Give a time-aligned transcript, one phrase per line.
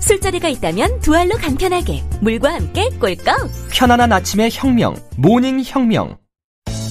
[0.00, 6.18] 술자리가 있다면 두 알로 간편하게 물과 함께 꿀꺽 편안한 아침의 혁명, 모닝 혁명.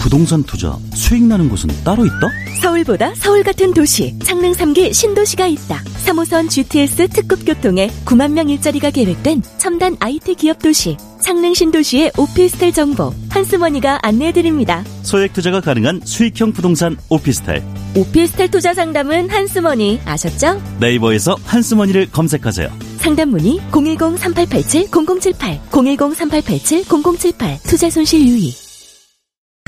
[0.07, 2.29] 부동산 투자 수익 나는 곳은 따로 있다?
[2.61, 8.89] 서울보다 서울 같은 도시 창릉 3기 신도시가 있다 3호선 GTX 특급 교통에 9만 명 일자리가
[8.91, 16.53] 계획된 첨단 IT 기업 도시 창릉 신도시의 오피스텔 정보 한스머니가 안내해드립니다 소액 투자가 가능한 수익형
[16.53, 17.61] 부동산 오피스텔
[17.97, 20.61] 오피스텔 투자 상담은 한스머니 아셨죠?
[20.79, 22.69] 네이버에서 한스머니를 검색하세요.
[22.99, 28.66] 상담 문의 010-3887-0078 010-3887-0078 투자 손실 유의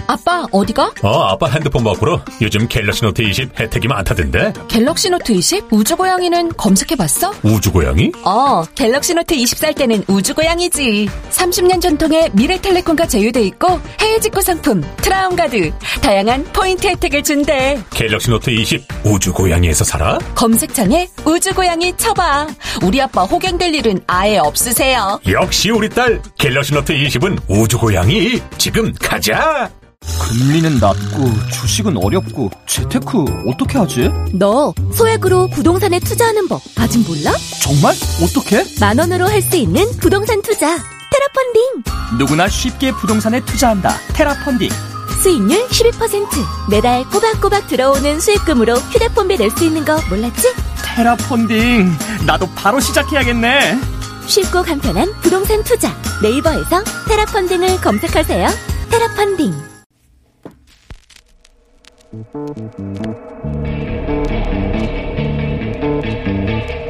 [0.09, 0.91] 아빠 어디가?
[1.03, 4.53] 어, 아빠 핸드폰 바꾸러 요즘 갤럭시 노트 20 혜택이 많다던데.
[4.67, 7.31] 갤럭시 노트 20 우주고양이는 검색해봤어?
[7.43, 8.11] 우주고양이?
[8.25, 11.07] 어, 갤럭시 노트 20 살 때는 우주고양이지.
[11.29, 17.79] 30년 전통의 미래텔레콤과 제휴돼 있고 해외 직구 상품, 트라운가드, 다양한 포인트 혜택을 준대.
[17.91, 20.17] 갤럭시 노트 20 우주고양이에서 살아?
[20.33, 22.47] 검색창에 우주고양이 쳐봐.
[22.81, 25.19] 우리 아빠 호갱될 일은 아예 없으세요.
[25.29, 28.41] 역시 우리 딸 갤럭시 노트 20은 우주고양이.
[28.57, 29.69] 지금 가자.
[30.29, 34.09] 금리는 낮고 주식은 어렵고 재테크 어떻게 하지?
[34.33, 37.33] 너 소액으로 부동산에 투자하는 법 아직 몰라?
[37.61, 37.93] 정말?
[38.23, 38.63] 어떻게?
[38.79, 43.95] 만 원으로 할 수 있는 부동산 투자 테라펀딩 누구나 쉽게 부동산에 투자한다.
[44.13, 44.69] 테라펀딩.
[45.23, 50.53] 수익률 12% 매달 꼬박꼬박 들어오는 수익금으로 휴대폰비 낼 수 있는 거 몰랐지?
[50.83, 51.91] 테라펀딩.
[52.25, 53.77] 나도 바로 시작해야겠네.
[54.27, 58.47] 쉽고 간편한 부동산 투자 네이버에서 테라펀딩을 검색하세요
[58.91, 59.68] 테라펀딩
[62.11, 62.33] Thank
[66.79, 66.88] you.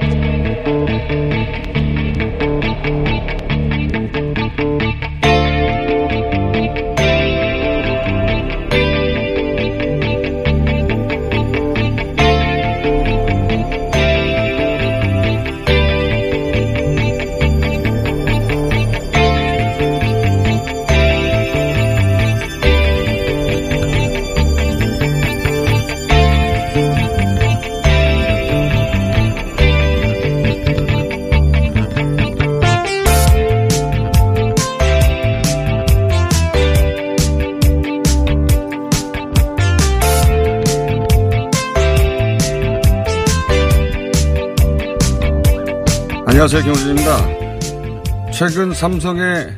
[46.42, 46.64] 안녕하세요.
[46.64, 48.32] 김호준입니다.
[48.32, 49.50] 최근 삼성의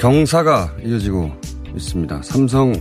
[0.00, 1.30] 경사가 이어지고
[1.76, 2.22] 있습니다.
[2.24, 2.72] 삼성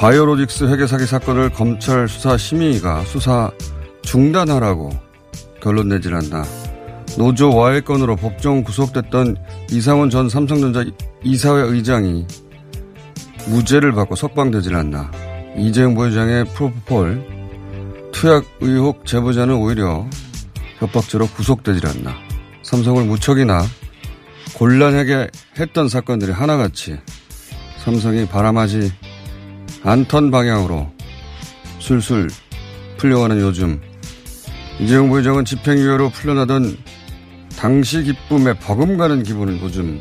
[0.00, 3.48] 바이오로직스 회계 사기 사건을 검찰 수사 심의가 수사
[4.02, 4.90] 중단하라고
[5.62, 6.42] 결론 내질 않나.
[7.16, 9.36] 노조 와해 건으로 법정 구속됐던
[9.70, 10.84] 이상원 전 삼성전자
[11.22, 12.26] 이사회 의장이
[13.46, 15.12] 무죄를 받고 석방되질 않나.
[15.56, 17.24] 이재용 부회장의 프로포폴
[18.10, 20.04] 투약 의혹 제보자는 오히려
[20.78, 22.14] 협박죄로 구속되질 않나.
[22.62, 23.62] 삼성을 무척이나
[24.54, 26.98] 곤란하게 했던 사건들이 하나같이
[27.78, 28.92] 삼성이 바람하지
[29.82, 30.90] 않던 방향으로
[31.78, 32.30] 술술
[32.96, 33.80] 풀려가는 요즘
[34.80, 36.76] 이재용 부회장은 집행유예로 풀려나던
[37.58, 40.00] 당시 기쁨에 버금가는 기분을 요즘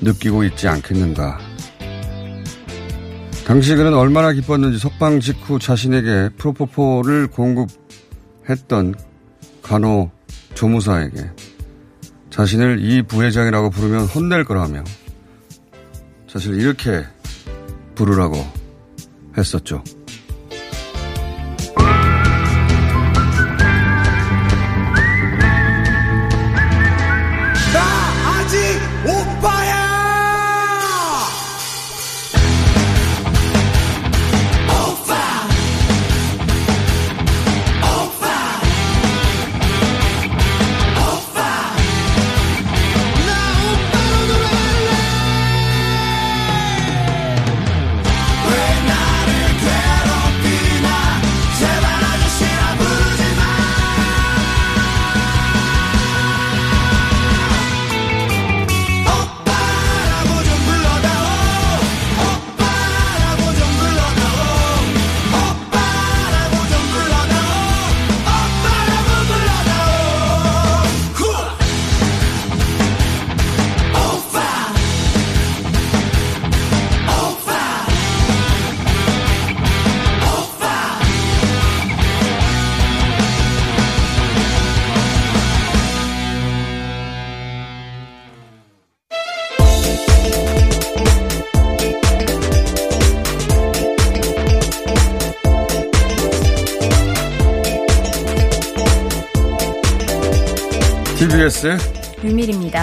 [0.00, 1.38] 느끼고 있지 않겠는가.
[3.46, 8.94] 당시 그는 얼마나 기뻤는지 석방 직후 자신에게 프로포폴을 공급했던
[9.70, 10.10] 간호
[10.54, 11.30] 조무사에게
[12.30, 14.82] 자신을 이 부회장이라고 부르면 혼낼 거라며
[16.26, 17.04] 사실 이렇게
[17.94, 18.34] 부르라고
[19.38, 19.84] 했었죠.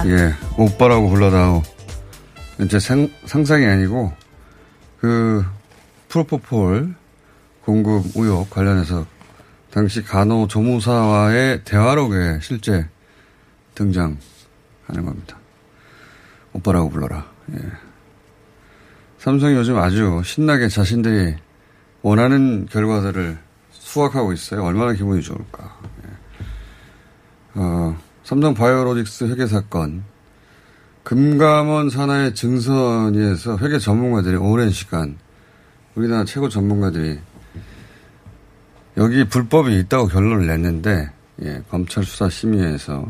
[0.08, 1.62] 예, 오빠라고 불러다오.
[2.62, 4.14] 이제 상, 상상이 아니고
[5.00, 5.46] 그
[6.08, 6.96] 프로포폴
[7.66, 9.06] 공급 의혹 관련해서
[9.70, 12.88] 당시 간호조무사와의 대화록에 실제
[13.76, 14.18] 등장하는
[14.88, 15.38] 겁니다.
[16.54, 17.26] 오빠라고 불러라.
[17.52, 17.58] 예.
[19.20, 21.36] 삼성이 요즘 아주 신나게 자신들이
[22.02, 23.38] 원하는 결과들을
[23.72, 24.64] 수확하고 있어요.
[24.64, 25.78] 얼마나 기분이 좋을까.
[26.06, 26.10] 예.
[27.56, 30.04] 어, 삼성 바이오로직스 회계 사건.
[31.04, 35.18] 금감원 산하의 증선위에서 회계 전문가들이 오랜 시간,
[35.96, 37.20] 우리나라 최고 전문가들이
[38.98, 41.10] 여기 불법이 있다고 결론을 냈는데,
[41.44, 43.10] 예, 검찰 수사 심의에서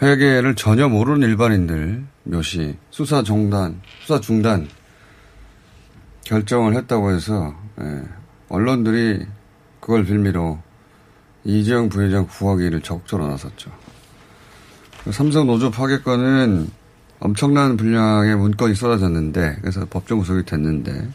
[0.00, 4.68] 회계를 전혀 모르는 일반인들 몇이 수사 중단, 수사 중단
[6.22, 8.04] 결정을 했다고 해서, 예,
[8.50, 9.26] 언론들이
[9.80, 10.60] 그걸 빌미로
[11.42, 13.72] 이재용 부회장 구하기를 적극적으로 나섰죠.
[15.10, 16.68] 삼성 노조 파괴건은
[17.20, 21.08] 엄청난 분량의 문건이 쏟아졌는데, 그래서 법정 구속이 됐는데,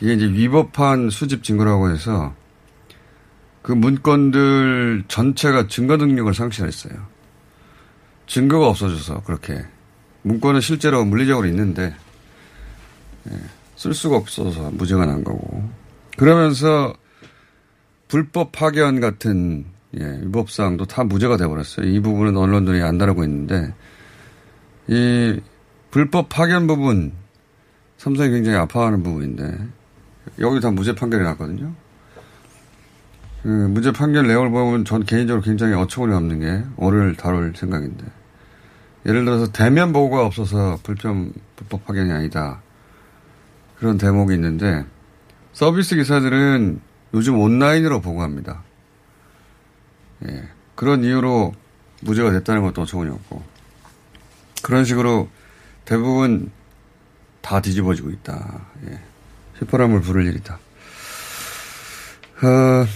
[0.00, 2.34] 이게 이제 위법한 수집 증거라고 해서
[3.62, 6.94] 그 문건들 전체가 증거 능력을 상실했어요.
[8.26, 9.64] 증거가 없어져서 그렇게.
[10.22, 11.94] 문건은 실제로 물리적으로 있는데,
[13.30, 13.36] 예,
[13.76, 15.68] 쓸 수가 없어서 무죄가 난 거고.
[16.16, 16.94] 그러면서
[18.08, 19.64] 불법 파견 같은
[20.00, 21.86] 예, 위법사항도 다 무죄가 돼버렸어요.
[21.86, 23.74] 이 부분은 언론들이 안다라고 했는데,
[24.88, 25.40] 이
[25.90, 27.12] 불법 파견 부분,
[27.98, 29.58] 삼성이 굉장히 아파하는 부분인데,
[30.38, 31.72] 여기 다 무죄 판결이 났거든요.
[33.42, 38.06] 그 무죄 판결 내용을 보면 전 개인적으로 굉장히 어처구니 없는 게 오늘 다룰 생각인데.
[39.04, 42.62] 예를 들어서 대면 보고가 없어서 불점, 불법 파견이 아니다.
[43.78, 44.84] 그런 대목이 있는데,
[45.52, 46.80] 서비스 기사들은
[47.14, 48.62] 요즘 온라인으로 보고합니다.
[50.28, 50.48] 예.
[50.74, 51.54] 그런 이유로
[52.00, 53.42] 무죄가 됐다는 것도 어처구니 없고.
[54.62, 55.28] 그런 식으로
[55.84, 56.50] 대부분
[57.40, 58.66] 다 뒤집어지고 있다.
[58.88, 59.00] 예.
[59.58, 60.58] 휘파람을 부를 일이다.
[62.42, 62.86] 어,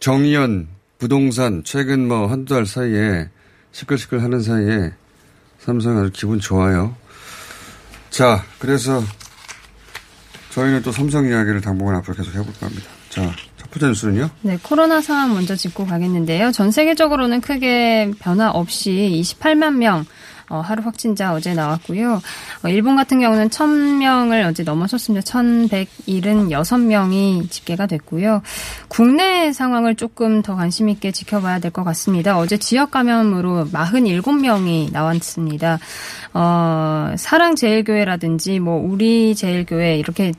[0.00, 0.68] 정의연
[0.98, 3.28] 부동산 최근 뭐 한두 달 사이에
[3.72, 4.92] 시끌시끌 하는 사이에
[5.58, 6.94] 삼성 아주 기분 좋아요.
[8.10, 9.02] 자, 그래서
[10.54, 12.86] 저희는 또 삼성 이야기를 당분간 앞으로 계속 해볼까 합니다.
[13.08, 14.30] 자, 첫 번째 뉴스는요?
[14.42, 16.52] 네, 코로나 상황 먼저 짚고 가겠는데요.
[16.52, 20.04] 전 세계적으로는 크게 변화 없이 28만 명
[20.48, 22.22] 어, 하루 확진자 어제 나왔고요.
[22.64, 25.24] 어, 일본 같은 경우는 1000명을 어제 넘어섰습니다.
[25.24, 28.40] 1176명이 집계가 됐고요.
[28.88, 32.38] 국내 상황을 조금 더 관심 있게 지켜봐야 될 것 같습니다.
[32.38, 35.80] 어제 지역 감염으로 47명이 나왔습니다.
[36.32, 40.32] 어, 사랑제일교회라든지 뭐 우리제일교회 이렇게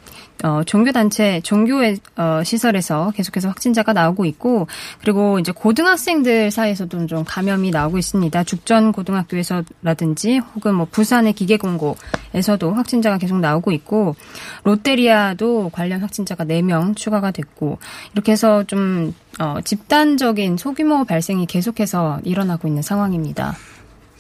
[0.44, 4.68] 어, 종교단체, 종교의 어, 시설에서 계속해서 확진자가 나오고 있고,
[5.00, 8.44] 그리고 이제 고등학생들 사이에서도 좀 감염이 나오고 있습니다.
[8.44, 14.16] 죽전 고등학교에서라든지 혹은 뭐 부산의 기계공고에서도 확진자가 계속 나오고 있고,
[14.64, 17.80] 롯데리아도 관련 확진자가 4명 추가가 됐고,
[18.14, 23.56] 이렇게 해서 좀 어, 집단적인 소규모 발생이 계속해서 일어나고 있는 상황입니다.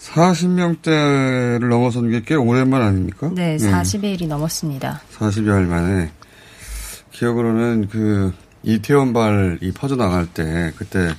[0.06, 3.30] 40명대를 넘어선 게 꽤 오랜만 아닙니까?
[3.34, 5.02] 네, 40일이 넘었습니다.
[5.18, 6.12] 40여일 만에.
[7.12, 8.34] 기억으로는 그
[8.64, 11.10] 이태원발이 퍼져나갈 때 그때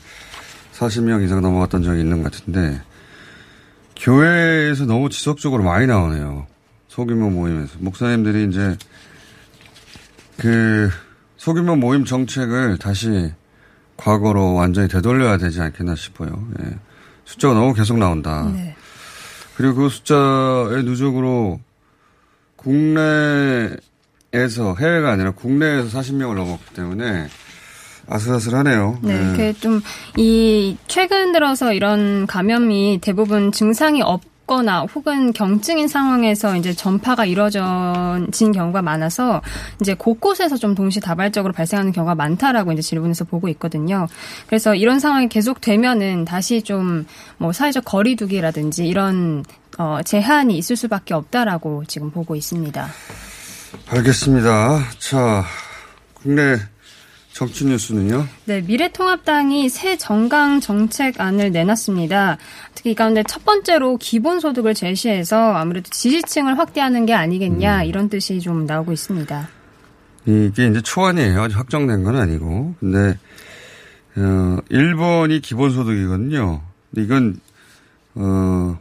[0.75, 2.81] 40명 이상 넘어갔던 적이 있는 것 같은데
[3.97, 6.47] 교회에서 너무 지속적으로 많이 나오네요.
[6.89, 7.77] 소규모 모임에서.
[7.79, 8.77] 목사님들이 이제
[10.37, 10.91] 그
[11.39, 13.33] 소규모 모임 정책을 다시
[13.97, 16.47] 과거로 완전히 되돌려야 되지 않겠나 싶어요.
[16.63, 16.75] 예.
[17.25, 18.51] 숫자가 너무 계속 나온다.
[18.55, 18.76] 네.
[19.57, 21.61] 그리고 그 숫자의 누적으로
[22.57, 23.77] 국내에서
[24.79, 27.29] 해외가 아니라 국내에서 40명을 넘었기 때문에
[28.09, 28.99] 아슬아슬하네요.
[29.03, 29.53] 네, 네.
[29.55, 38.53] 좀이 최근 들어서 이런 감염이 대부분 증상이 없 거나 혹은 경증인 상황에서 이제 전파가 이루어진
[38.53, 39.43] 경우가 많아서
[39.81, 44.07] 이제 곳곳에서 좀 동시다발적으로 발생하는 경우가 많다라고 이제 질문에서 보고 있거든요.
[44.47, 47.07] 그래서 이런 상황이 계속되면은 다시 좀
[47.39, 49.45] 뭐 사회적 거리두기라든지 이런
[49.79, 52.89] 어 제한이 있을 수밖에 없다라고 지금 보고 있습니다.
[53.89, 54.81] 알겠습니다.
[54.99, 55.45] 자,
[56.15, 56.57] 국내
[57.37, 58.27] 정치 뉴스는요?
[58.47, 62.39] 네, 미래통합당이 새 정강 정책안을 내놨습니다.
[62.75, 67.85] 특히 이 가운데 첫 번째로 기본소득을 제시해서 아무래도 지지층을 확대하는 게 아니겠냐 음.
[67.85, 69.49] 이런 뜻이 좀 나오고 있습니다.
[70.25, 71.43] 이게 이제 초안이에요.
[71.43, 72.75] 아직 확정된 건 아니고.
[72.81, 73.19] 근데
[74.17, 76.63] 어, 1번이 기본소득이거든요.
[76.91, 77.39] 근데 이건
[78.15, 78.81] 어,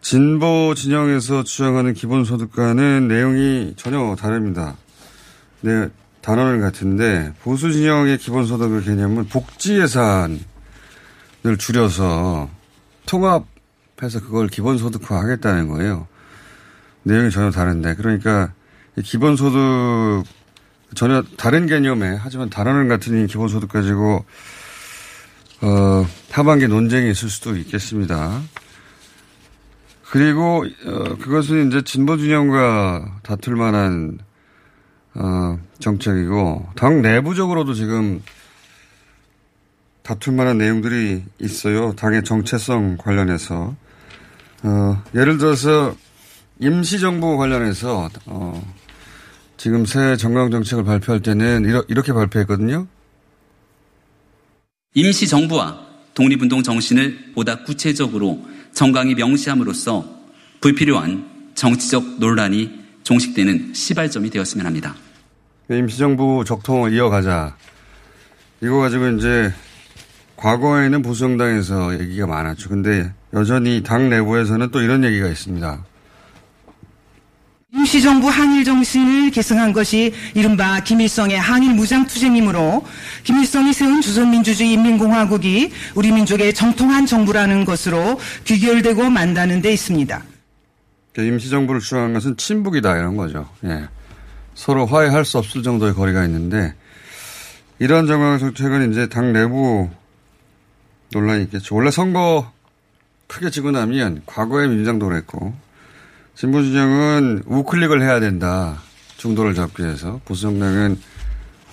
[0.00, 4.76] 진보 진영에서 주장하는 기본소득과는 내용이 전혀 다릅니다.
[5.62, 5.88] 네,
[6.28, 10.38] 단어는 같은데 보수 진영의 기본소득의 개념은 복지 예산을
[11.56, 12.50] 줄여서
[13.06, 16.06] 통합해서 그걸 기본소득화 하겠다는 거예요.
[17.04, 17.94] 내용이 전혀 다른데.
[17.94, 18.52] 그러니까
[19.02, 20.24] 기본소득
[20.94, 24.26] 전혀 다른 개념에 하지만 단어는 같은 이 기본소득 가지고
[25.62, 28.42] 어, 하반기 논쟁이 있을 수도 있겠습니다.
[30.10, 34.18] 그리고 어, 그것은 이제 진보 진영과 다툴 만한
[35.18, 38.22] 어, 정책이고 당 내부적으로도 지금
[40.02, 41.92] 다툴 만한 내용들이 있어요.
[41.94, 43.74] 당의 정체성 관련해서
[44.62, 45.94] 어, 예를 들어서
[46.60, 48.74] 임시정부 관련해서 어,
[49.56, 52.86] 지금 새 정강 정책을 발표할 때는 이러, 이렇게 발표했거든요.
[54.94, 60.08] 임시정부와 독립운동 정신을 보다 구체적으로 정강이 명시함으로써
[60.60, 62.70] 불필요한 정치적 논란이
[63.02, 64.94] 종식되는 시발점이 되었으면 합니다.
[65.70, 67.54] 임시정부 적통을 이어가자.
[68.62, 69.52] 이거 가지고 이제
[70.36, 72.68] 과거에는 보수정당에서 얘기가 많았죠.
[72.68, 75.84] 근데 여전히 당 내부에서는 또 이런 얘기가 있습니다.
[77.74, 82.86] 임시정부 항일 정신을 계승한 것이 이른바 김일성의 항일 무장투쟁이므로
[83.24, 90.22] 김일성이 세운 조선민주주의 인민공화국이 우리 민족의 정통한 정부라는 것으로 귀결되고 만다는 데 있습니다.
[91.12, 93.46] 그러니까 임시정부를 주장한 것은 친북이다 이런 거죠.
[93.64, 93.86] 예.
[94.58, 96.74] 서로 화해할 수 없을 정도의 거리가 있는데
[97.78, 99.88] 이런 정황에서 최근 이제 당 내부
[101.12, 101.76] 논란이 있겠죠.
[101.76, 102.52] 원래 선거
[103.28, 105.54] 크게 지고 나면 과거에 민주당도 그랬고
[106.34, 108.82] 진보 진영은 우클릭을 해야 된다.
[109.16, 110.20] 중도를 잡기 위해서.
[110.24, 111.00] 보수 정당은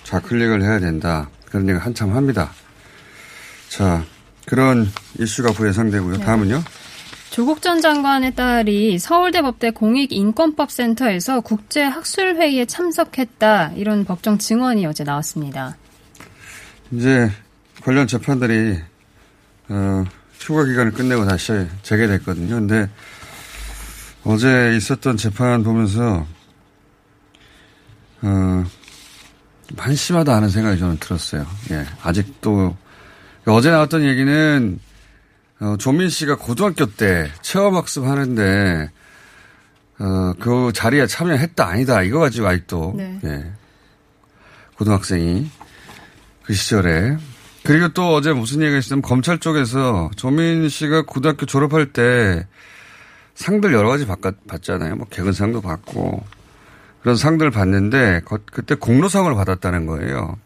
[0.04, 1.28] 좌클릭을 해야 된다.
[1.50, 2.52] 그런 얘기 한참 합니다.
[3.70, 4.04] 자,
[4.46, 4.88] 그런
[5.20, 6.18] 이슈가 부예상되고요.
[6.18, 6.24] 네.
[6.24, 6.64] 다음은요.
[7.36, 13.74] 조국 전 장관의 딸이 서울대 법대 공익인권법센터에서 국제학술회의에 참석했다.
[13.76, 15.76] 이런 법정 증언이 어제 나왔습니다.
[16.92, 17.30] 이제
[17.82, 18.80] 관련 재판들이
[19.68, 20.06] 어,
[20.40, 21.52] 휴가 기간을 끝내고 다시
[21.84, 22.56] 재개됐거든요.
[22.56, 22.90] 근데
[24.24, 26.26] 어제 있었던 재판 보면서
[28.22, 28.64] 어,
[29.76, 31.46] 한심하다 하는 생각이 저는 들었어요.
[31.72, 32.78] 예, 아직도
[33.46, 34.80] 어제 나왔던 얘기는
[35.66, 38.92] 어, 조민 씨가 고등학교 때 체험학습 하는데
[39.98, 43.20] 어, 그 자리에 참여했다 아니다 이거 가지고 아직도 네.
[43.24, 43.52] 예,
[44.78, 45.50] 고등학생이
[46.44, 47.18] 그 시절에
[47.64, 52.46] 그리고 또 어제 무슨 얘기가 있었냐면 검찰 쪽에서 조민 씨가 고등학교 졸업할 때
[53.34, 54.98] 상들 여러 가지 받, 받잖아요.
[54.98, 56.24] 뭐 개근상도 받고
[57.02, 60.38] 그런 상들을 받는데 그때 공로상을 받았다는 거예요.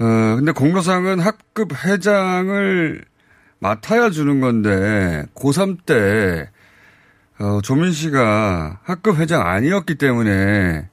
[0.00, 0.04] 어,
[0.36, 3.07] 근데 공로상은 학급 회장을
[3.60, 6.48] 맡아야 주는 건데 고3 때
[7.38, 10.88] 어, 조민 씨가 학급 회장 아니었기 때문에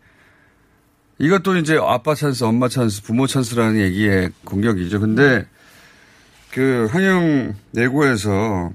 [1.17, 5.00] 이것도 이제 아빠 찬스, 엄마 찬스, 부모 찬스라는 얘기의 공격이죠.
[5.00, 5.45] 근데
[6.51, 8.72] 그 한영외고에서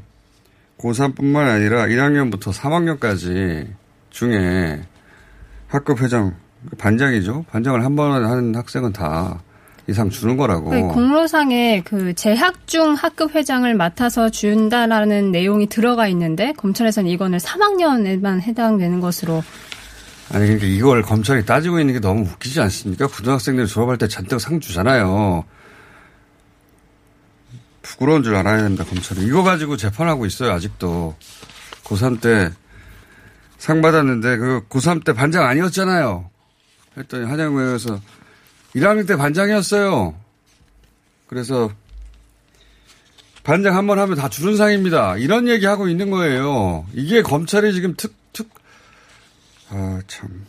[0.79, 3.69] 고3뿐만 아니라 1학년부터 3학년까지
[4.11, 4.83] 중에
[5.69, 6.35] 학급 회장,
[6.79, 7.45] 반장이죠.
[7.51, 9.43] 반장을 한 번 하는 학생은 다
[9.91, 10.73] 이상 주는 거라고.
[10.73, 18.41] 네, 공로상에 그 재학 중 학급 회장을 맡아서 준다라는 내용이 들어가 있는데 검찰에서는 이거는 3학년에만
[18.41, 19.43] 해당되는 것으로.
[20.33, 23.09] 아니 그러니까 이걸 검찰이 따지고 있는 게 너무 웃기지 않습니까?
[23.09, 25.45] 고등학생들이 졸업할 때 잔뜩 상 주잖아요.
[27.83, 29.25] 부끄러운 줄 알아야 된다, 검찰은.
[29.25, 31.17] 이거 가지고 재판하고 있어요, 아직도.
[31.85, 32.51] 고3 때
[33.59, 36.31] 상 받았는데, 그 고3 때 반장 아니었잖아요.
[36.97, 38.01] 했더니 한양구에서
[38.75, 40.15] 1학년 때 반장이었어요.
[41.27, 41.71] 그래서
[43.43, 45.17] 반장 한 번 하면 다 주는 상입니다.
[45.17, 46.87] 이런 얘기 하고 있는 거예요.
[46.93, 48.49] 이게 검찰이 지금 특, 특,
[49.71, 50.47] 아, 참.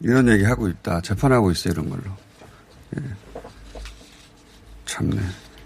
[0.00, 1.00] 이런 얘기 하고 있다.
[1.02, 2.02] 재판하고 있어요, 이런 걸로.
[2.96, 3.02] 예.
[4.86, 5.20] 참네.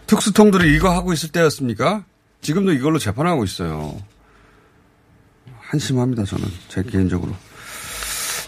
[0.06, 2.04] 특수통들이 이거 하고 있을 때였습니까?
[2.40, 3.96] 지금도 이걸로 재판하고 있어요.
[5.60, 6.46] 한심합니다, 저는.
[6.68, 7.34] 제 개인적으로.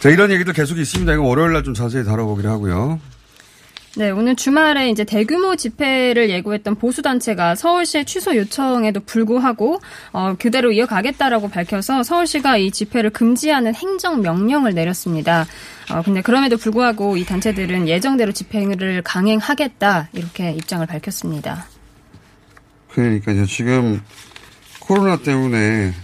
[0.05, 1.15] 자, 이런 얘기도 계속 있습니다.
[1.15, 3.01] 이거 월요일 날 좀 자세히 다뤄보기로 하고요.
[3.97, 9.81] 네, 오늘 주말에 이제 대규모 집회를 예고했던 보수단체가 서울시의 취소 요청에도 불구하고,
[10.13, 15.47] 어, 그대로 이어가겠다라고 밝혀서 서울시가 이 집회를 금지하는 행정명령을 내렸습니다.
[15.91, 21.65] 어, 근데 그럼에도 불구하고 이 단체들은 예정대로 집행을 강행하겠다, 이렇게 입장을 밝혔습니다.
[22.91, 24.03] 그러니까요, 지금
[24.81, 25.95] 코로나 때문에,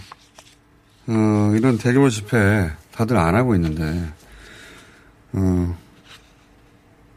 [1.05, 4.11] 어, 이런 대규모 집회 다들 안 하고 있는데,
[5.33, 5.77] 어,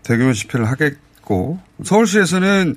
[0.02, 2.76] 대규모 집회를 하겠고 서울시에서는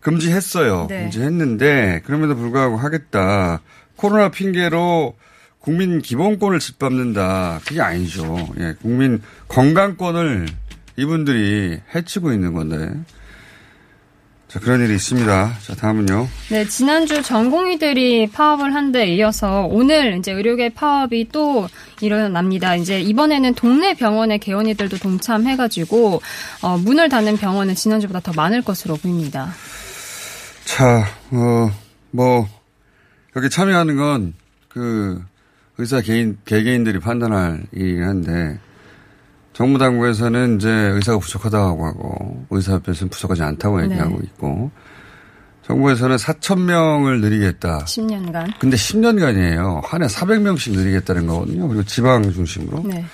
[0.00, 0.86] 금지했어요.
[0.88, 1.02] 네.
[1.04, 3.60] 금지했는데 그럼에도 불구하고 하겠다.
[3.96, 5.16] 코로나 핑계로
[5.60, 7.60] 국민 기본권을 짓밟는다.
[7.66, 8.48] 그게 아니죠.
[8.58, 10.46] 예, 국민 건강권을
[10.96, 12.90] 이분들이 해치고 있는 건데
[14.48, 15.52] 자, 그런 일이 있습니다.
[15.60, 16.26] 자, 다음은요.
[16.50, 21.68] 네, 지난주 전공의들이 파업을 한 데 이어서 오늘 이제 의료계 파업이 또
[22.00, 22.74] 일어납니다.
[22.74, 26.22] 이제 이번에는 동네 병원의 개원이들도 동참해가지고,
[26.62, 29.52] 어, 문을 닫는 병원은 지난주보다 더 많을 것으로 보입니다.
[30.64, 31.70] 자, 어,
[32.10, 32.48] 뭐,
[33.36, 34.34] 여기 참여하는 건
[34.68, 35.22] 그
[35.76, 38.58] 의사 개인, 개개인들이 판단할 일이긴 한데,
[39.58, 44.26] 정부 당국에서는 이제 의사가 부족하다고 하고 의사협회에서는 부족하지 않다고 얘기하고 네.
[44.26, 44.70] 있고
[45.66, 47.78] 정부에서는 4천 명을 늘리겠다.
[47.78, 48.60] 10년간.
[48.60, 49.82] 근데 10년간이에요.
[49.84, 51.66] 한 해 400명씩 늘리겠다는 거거든요.
[51.66, 52.84] 그리고 지방 중심으로.
[52.84, 53.04] 네.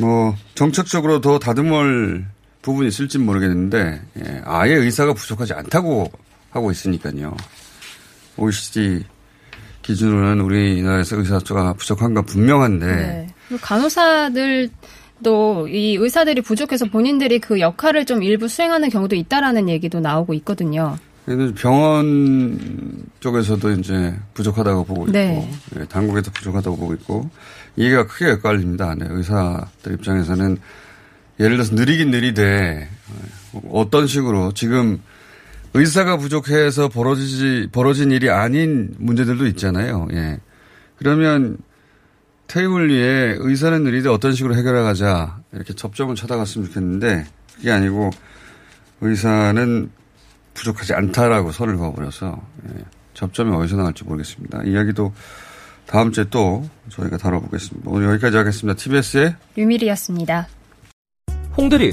[0.00, 2.26] 뭐 정책적으로 더 다듬을
[2.62, 6.10] 부분이 있을지 모르겠는데 예, 아예 의사가 부족하지 않다고
[6.50, 7.36] 하고 있으니까요.
[8.36, 9.04] OECD
[9.82, 13.26] 기준으로는 우리나라에서 의사 수가 부족한 건 분명한데 네.
[13.60, 14.70] 간호사들
[15.22, 20.96] 도이 의사들이 부족해서 본인들이 그 역할을 좀 일부 수행하는 경우도 있다라는 얘기도 나오고 있거든요.
[21.56, 22.58] 병원
[23.20, 25.50] 쪽에서도 이제 부족하다고 보고 있고, 네.
[25.78, 27.30] 예, 당국에도 부족하다고 보고 있고,
[27.76, 28.94] 이해가 크게 엇갈립니다.
[28.96, 30.58] 네, 의사들 입장에서는
[31.38, 32.88] 예를 들어서 느리긴 느리되,
[33.52, 35.00] 어, 어떤 식으로 지금
[35.74, 40.08] 의사가 부족해서 벌어지지, 벌어진 일이 아닌 문제들도 있잖아요.
[40.12, 40.38] 예.
[40.96, 41.58] 그러면
[42.50, 45.38] 테이블 위에 의사는 느리되 어떤 식으로 해결해 가자.
[45.52, 48.10] 이렇게 접점을 찾아갔으면 좋겠는데, 그게 아니고
[49.00, 49.88] 의사는
[50.54, 54.64] 부족하지 않다라고 선을 그어버려서 예, 접점이 어디서 나갈지 모르겠습니다.
[54.64, 55.12] 이야기도
[55.86, 57.88] 다음 주에 또 저희가 다뤄보겠습니다.
[57.88, 58.76] 오늘 여기까지 하겠습니다.
[58.76, 60.48] TBS의 유밀이었습니다.
[61.56, 61.92] 홍대리,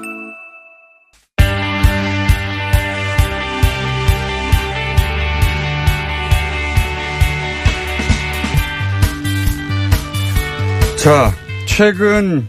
[11.01, 11.31] 자,
[11.65, 12.47] 최근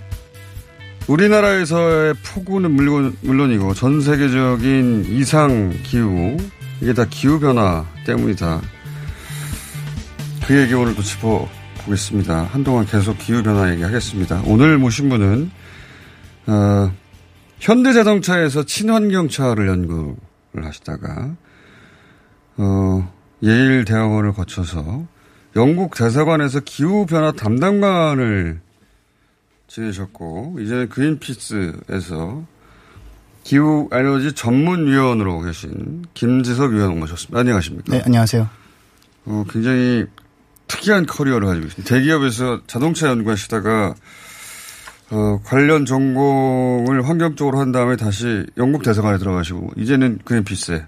[1.09, 6.37] 우리나라에서의 폭우는 물론, 물론이고 전 세계적인 이상 기후,
[6.83, 8.61] 이게 다 기후 변화 때문이다.
[10.47, 12.43] 그 얘기 오늘 또 짚어 보겠습니다.
[12.43, 14.43] 한동안 계속 기후 변화 얘기 하겠습니다.
[14.45, 15.51] 오늘 모신 분은,
[16.49, 16.93] 어,
[17.59, 20.17] 현대자동차에서 친환경차를 연구를
[20.63, 21.37] 하시다가,
[22.59, 23.13] 어,
[23.43, 25.07] 예일 대학원을 거쳐서
[25.55, 28.61] 영국 대사관에서 기후변화 담당관을
[29.69, 32.45] 지내셨고, 이제는 그린피스에서
[33.45, 37.41] 기후 에너지 전문위원으로 계신 김지석 위원 모셨습니다.
[37.41, 37.93] 안녕하십니까?
[37.93, 38.49] 네, 안녕하세요.
[39.27, 40.07] 어, 굉장히
[40.69, 41.95] 특이한 커리어를 가지고 있습니다.
[41.95, 43.95] 대기업에서 자동차 연구하시다가,
[45.11, 50.87] 어, 관련 전공을 환경 쪽으로 한 다음에 다시 영국 대사관에 들어가시고, 이제는 그린피스에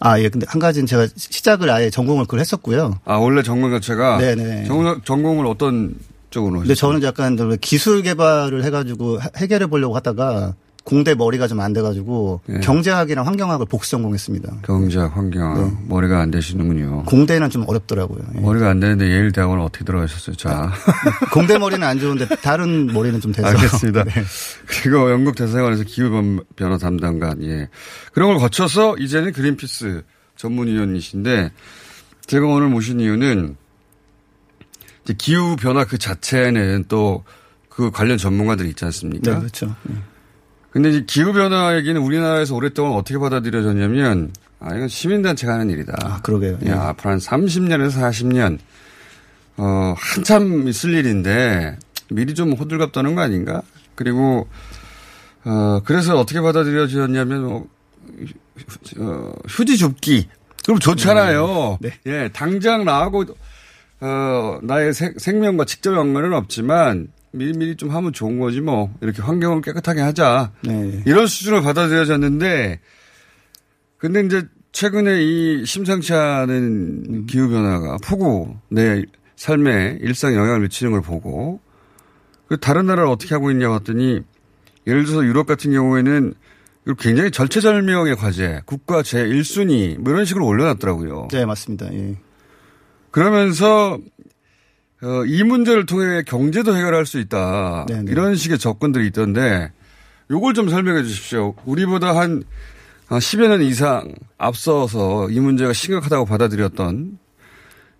[0.00, 0.28] 아, 예.
[0.28, 2.98] 근데 한 가지는 제가 시작을 아예 전공을 그걸 했었고요.
[3.04, 4.18] 아, 원래 전공 자체가?
[4.18, 4.64] 네네.
[4.64, 5.94] 전공, 전공을 어떤
[6.30, 6.60] 쪽으로?
[6.60, 12.60] 근데 저는 약간 기술 개발을 해가지고 해결해 보려고 하다가 공대 머리가 좀 안 돼가지고 네.
[12.60, 14.60] 경제학이랑 환경학을 복수 전공했습니다.
[14.64, 15.58] 경제학, 환경학.
[15.60, 15.76] 네.
[15.88, 17.04] 머리가 안 되시는군요.
[17.04, 18.24] 공대는 좀 어렵더라고요.
[18.36, 18.40] 예.
[18.40, 20.36] 머리가 안 되는데 예일 대학원을 어떻게 들어가셨어요?
[20.36, 20.72] 자.
[21.32, 23.48] 공대 머리는 안 좋은데 다른 머리는 좀 돼서.
[23.48, 24.04] 알겠습니다.
[24.08, 24.12] 네.
[24.66, 27.68] 그리고 영국 대사관에서 기후 변화 담당관, 예.
[28.12, 30.02] 그런 걸 거쳐서 이제는 그린피스
[30.36, 31.52] 전문위원이신데
[32.24, 33.56] 제가 오늘 모신 이유는
[35.04, 37.22] 이제 기후 변화 그 자체는 또
[37.80, 39.32] 그 관련 전문가들이 있지 않습니까?
[39.32, 39.74] 네, 그렇죠.
[40.70, 40.72] 예.
[40.72, 45.94] 근데 이제 기후변화 얘기는 우리나라에서 오랫동안 어떻게 받아들여졌냐면 아, 이건 시민단체가 하는 일이다.
[46.02, 46.58] 아, 그러게요.
[46.66, 48.58] 야, 앞으로 한 30년에서 40년,
[49.56, 51.78] 어, 한참 있을 일인데
[52.10, 53.62] 미리 좀 호들갑 떠는 거 아닌가?
[53.94, 54.48] 그리고,
[55.44, 57.64] 어, 그래서 어떻게 받아들여졌냐면, 어,
[58.98, 60.28] 어, 휴지 줍기.
[60.64, 61.78] 그럼 좋잖아요.
[61.80, 61.92] 네.
[62.04, 63.24] 예, 당장 나하고,
[64.00, 68.92] 어, 나의 생, 생명과 직접 연관은 없지만 미리미리 좀 하면 좋은 거지 뭐.
[69.00, 70.52] 이렇게 환경을 깨끗하게 하자.
[70.62, 71.02] 네.
[71.06, 72.80] 이런 수준으로 받아들여졌는데
[73.98, 79.02] 근데 이제 최근에 이 심상치 않은 기후 변화가 폭우 내
[79.36, 81.60] 삶에 일상 영향을 미치는 걸 보고
[82.46, 84.20] 그 다른 나라를 어떻게 하고 있냐 봤더니
[84.86, 86.34] 예를 들어서 유럽 같은 경우에는
[86.98, 91.28] 굉장히 절체절명의 과제, 국가 제 1순위 뭐 이런 식으로 올려놨더라고요.
[91.30, 91.92] 네, 맞습니다.
[91.92, 92.16] 예.
[93.10, 93.98] 그러면서
[95.02, 97.86] 어, 이 문제를 통해 경제도 해결할 수 있다.
[97.88, 98.10] 네네.
[98.10, 99.72] 이런 식의 접근들이 있던데
[100.30, 101.54] 요걸 좀 설명해 주십시오.
[101.64, 102.42] 우리보다 한
[103.08, 107.18] 10여 년 이상 앞서서 이 문제가 심각하다고 받아들였던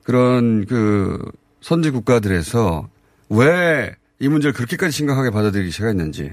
[0.04, 1.18] 그런 그
[1.60, 2.88] 선진 국가들에서
[3.30, 6.32] 왜 이 문제를 그렇게까지 심각하게 받아들이기 시작했는지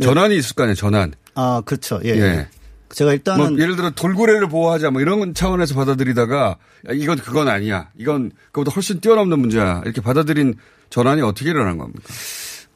[0.00, 1.14] 전환이 있을 거 아니에요, 전환.
[1.34, 1.98] 아, 그렇죠.
[2.04, 2.10] 예.
[2.10, 2.48] 예.
[2.90, 6.56] 제가 일단은 뭐 예를 들어 돌고래를 보호하자 뭐 이런 차원에서 받아들이다가
[6.88, 7.90] 야, 이건 그건 아니야.
[7.98, 9.82] 이건 그보다 훨씬 뛰어넘는 문제야.
[9.84, 10.54] 이렇게 받아들인
[10.90, 12.02] 전환이 어떻게 일어난 겁니까?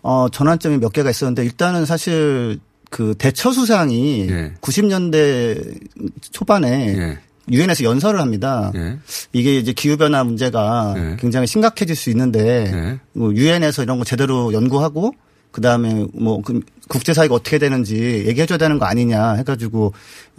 [0.03, 2.59] 어, 전환점이 몇 개가 있었는데 일단은 사실
[2.91, 4.55] 그 대처 수상이 예.
[4.61, 7.19] 90년대 초반에 예.
[7.51, 8.71] 유엔에서 연설을 합니다.
[8.75, 8.99] 예.
[9.33, 11.17] 이게 이제 기후 변화 문제가 예.
[11.19, 13.01] 굉장히 심각해질 수 있는데 예.
[13.13, 15.15] 뭐 유엔에서 이런 거 제대로 연구하고
[15.53, 16.61] 그다음에 뭐그
[16.93, 19.95] 국제 사회가 어떻게 되는지 얘기해 줘야 되는 거 아니냐 해 가지고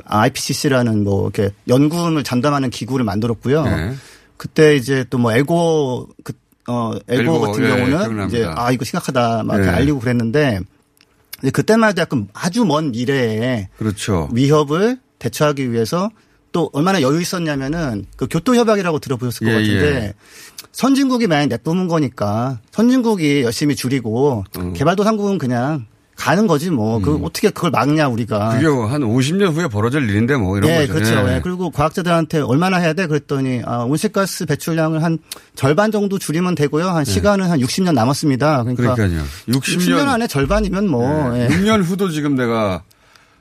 [0.05, 3.65] IPCC라는 뭐 이렇게 연구를 전담하는 기구를 만들었고요.
[3.65, 3.93] 예.
[4.37, 6.33] 그때 이제 또 뭐 에고 그
[6.67, 8.27] 어, 에고, 엘고, 같은 예, 경우는.
[8.27, 9.73] 이제 아 이거 심각하다 막 이렇게 예.
[9.75, 10.59] 알리고 그랬는데
[11.41, 14.29] 이제 그때만 해도 약간 아주 먼 미래에 그렇죠.
[14.31, 16.09] 위협을 대처하기 위해서
[16.51, 20.13] 또 얼마나 여유 있었냐면은 그 교토협약이라고 들어보셨을 것 예, 같은데 예.
[20.71, 24.73] 선진국이 만약 내뿜은 거니까 선진국이 열심히 줄이고 음.
[24.73, 25.85] 개발도상국은 그냥
[26.23, 27.01] 가는 거지 뭐.
[27.01, 28.57] 그 어떻게 그걸 막냐 우리가.
[28.57, 30.93] 그게 한 50년 후에 벌어질 일인데 뭐 이런 네, 거죠.
[30.93, 31.29] 그렇죠.
[31.29, 31.35] 예.
[31.35, 33.07] 예, 그리고 과학자들한테 얼마나 해야 돼?
[33.07, 35.19] 그랬더니 아, 온실가스 배출량을 한
[35.53, 36.87] 절반 정도 줄이면 되고요.
[36.87, 38.63] 한 시간은 한 60년 남았습니다.
[38.63, 38.95] 그러니까 네.
[38.95, 39.23] 그러니까요.
[39.49, 41.49] 60년, 60년 안에 절반이면 뭐 예.
[41.49, 42.83] 6년 후도 지금 내가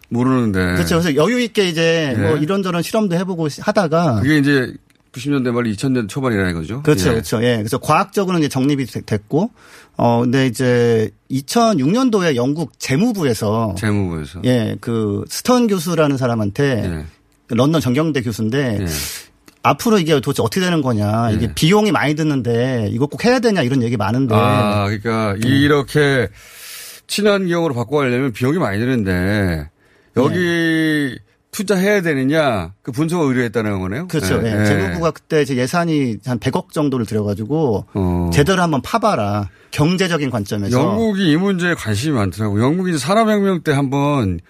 [0.08, 0.58] 모르는데.
[0.74, 1.00] 그렇죠.
[1.00, 2.20] 그래서 여유 있게 이제 예.
[2.20, 4.74] 뭐 이런저런 실험도 해보고 하다가 그게 이제
[5.12, 6.82] 90년대 말 2000년 초반이라는 거죠.
[6.82, 7.12] 그렇죠, 예.
[7.12, 7.42] 그렇죠.
[7.44, 7.56] 예.
[7.58, 9.50] 그래서 과학적으로는 이제 정립이 되- 됐고,
[9.96, 14.40] 어, 근데 이제 2006년도에 영국 재무부에서 재무부에서.
[14.44, 17.04] 예, 그 스턴 교수라는 사람한테 예.
[17.46, 18.86] 그 런던 정경대 교수인데 예.
[19.62, 21.30] 앞으로 이게 도대체 어떻게 되는 거냐.
[21.32, 21.54] 이게 예.
[21.54, 24.34] 비용이 많이 드는데 이거 꼭 해야 되냐 이런 얘기 많은데.
[24.34, 26.28] 아, 그러니까 이렇게
[27.06, 29.68] 친환경으로 바꿔가려면 비용이 많이 드는데
[30.16, 31.16] 여기 네.
[31.56, 34.08] 투자해야 되느냐 그 분석을 의뢰했다는 거네요.
[34.08, 34.40] 그렇죠.
[34.42, 34.60] 예, 예.
[34.62, 34.64] 예.
[34.64, 38.30] 재무부가 그때 예산이 한 100억 정도를 들여가지고 어.
[38.32, 39.50] 제대로 한번 파봐라.
[39.70, 40.78] 경제적인 관점에서.
[40.78, 42.62] 영국이 이 문제에 관심이 많더라고요.
[42.64, 44.40] 영국이 산업혁명 때 한번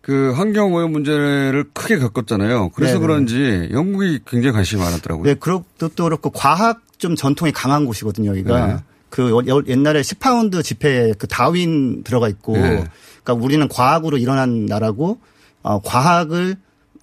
[0.00, 2.70] 그 환경 오염 문제를 크게 겪었잖아요.
[2.70, 3.06] 그래서 네네.
[3.06, 5.24] 그런지 영국이 굉장히 관심이 많았더라고요.
[5.24, 8.66] 네, 그것도 그렇고 과학 좀 전통이 강한 곳이거든요, 여기가.
[8.66, 8.76] 네.
[9.10, 12.84] 그 여- 옛날에 10파운드 지폐에 그 다윈 들어가 있고, 네.
[13.24, 15.18] 그러니까 우리는 과학으로 일어난 나라고,
[15.64, 16.56] 어, 과학을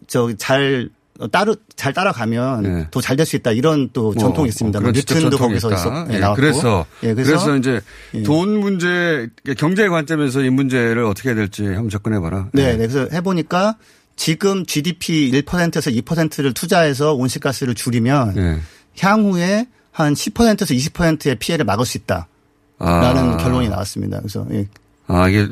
[0.07, 0.89] 저잘
[1.31, 2.87] 따르 잘 따라가면 네.
[2.89, 4.79] 더잘 될 수 있다 이런 또 뭐, 전통이 있습니다.
[4.79, 5.73] 어, 지적 뉴튼도 전통이 거기서.
[5.73, 6.41] 있었, 예, 예, 나왔고.
[6.41, 7.81] 그래서, 예, 그래서 이제
[8.13, 8.23] 예.
[8.23, 12.47] 돈 문제, 경제 관점에서 이 문제를 어떻게 해야 될지 한번 접근해 봐라.
[12.53, 12.71] 네, 예.
[12.71, 12.87] 네.
[12.87, 13.75] 그래서 해보니까
[14.15, 18.59] 지금 GDP 1%에서 2%를 투자해서 온실가스를 줄이면 예.
[18.99, 22.27] 향후에 한 10%에서 20%의 피해를 막을 수 있다.
[22.79, 22.99] 아.
[23.01, 24.19] 라는 결론이 나왔습니다.
[24.19, 24.67] 그래서 예.
[25.07, 25.47] 아, 이게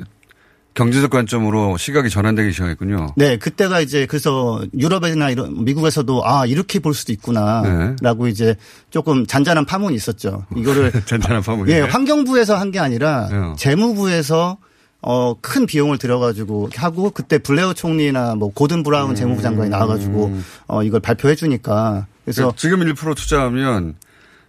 [0.80, 3.14] 경제적 관점으로 시각이 전환되기 시작했군요.
[3.18, 7.14] 네, 그때가 이제 그래서 유럽이나 이런 미국에서도 아 이렇게 볼 수도 네.
[7.16, 8.56] 있구나라고 이제
[8.90, 10.46] 조금 잔잔한 파문이 있었죠.
[10.56, 11.70] 이거를 잔잔한 파문이.
[11.72, 13.54] 예, 환경부에서 한 게 아니라 네.
[13.58, 14.58] 재무부에서
[15.02, 20.38] 어, 큰 비용을 들여가지고 하고 그때 블레어 총리나 뭐 고든 브라운 재무부 장관이 나와가지고
[20.68, 23.96] 어, 이걸 발표해 주니까 그래서 그러니까 지금 1% 투자하면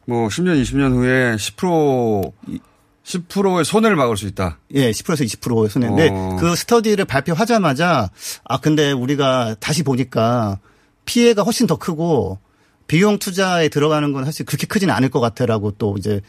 [0.07, 2.33] 뭐 10년, 20년 후에 10%
[3.11, 4.59] 10%의 손해를 막을 수 있다.
[4.75, 6.37] 예, 10%에서 20%의 손해인데 어.
[6.39, 8.11] 그 스터디를 발표하자마자
[8.45, 10.59] 아 근데 우리가 다시 보니까
[11.05, 12.39] 피해가 훨씬 더 크고
[12.87, 16.21] 비용 투자에 들어가는 건 사실 그렇게 크지는 않을 것 같아라고 또 이제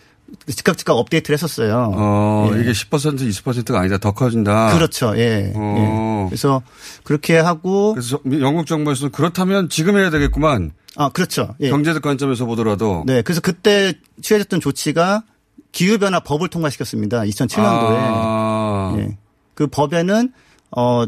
[0.47, 1.91] 즉각 즉각 업데이트를 했었어요.
[1.93, 2.61] 어, 예.
[2.61, 3.97] 이게 10% 20%가 아니다.
[3.97, 4.73] 더 커진다.
[4.73, 5.13] 그렇죠.
[5.17, 5.51] 예.
[5.55, 6.25] 어.
[6.25, 6.29] 예.
[6.29, 6.61] 그래서
[7.03, 10.71] 그렇게 하고 그래서 영국 정부에서는 그렇다면 지금 해야 되겠구만.
[10.95, 11.55] 아, 그렇죠.
[11.59, 11.69] 예.
[11.69, 13.03] 경제적 관점에서 보더라도.
[13.05, 13.21] 네.
[13.21, 15.23] 그래서 그때 취해졌던 조치가
[15.71, 17.21] 기후변화 법을 통과시켰습니다.
[17.21, 17.95] 2007년도에.
[17.97, 18.95] 아.
[18.97, 19.17] 예.
[19.53, 20.31] 그 법에는
[20.75, 21.05] 어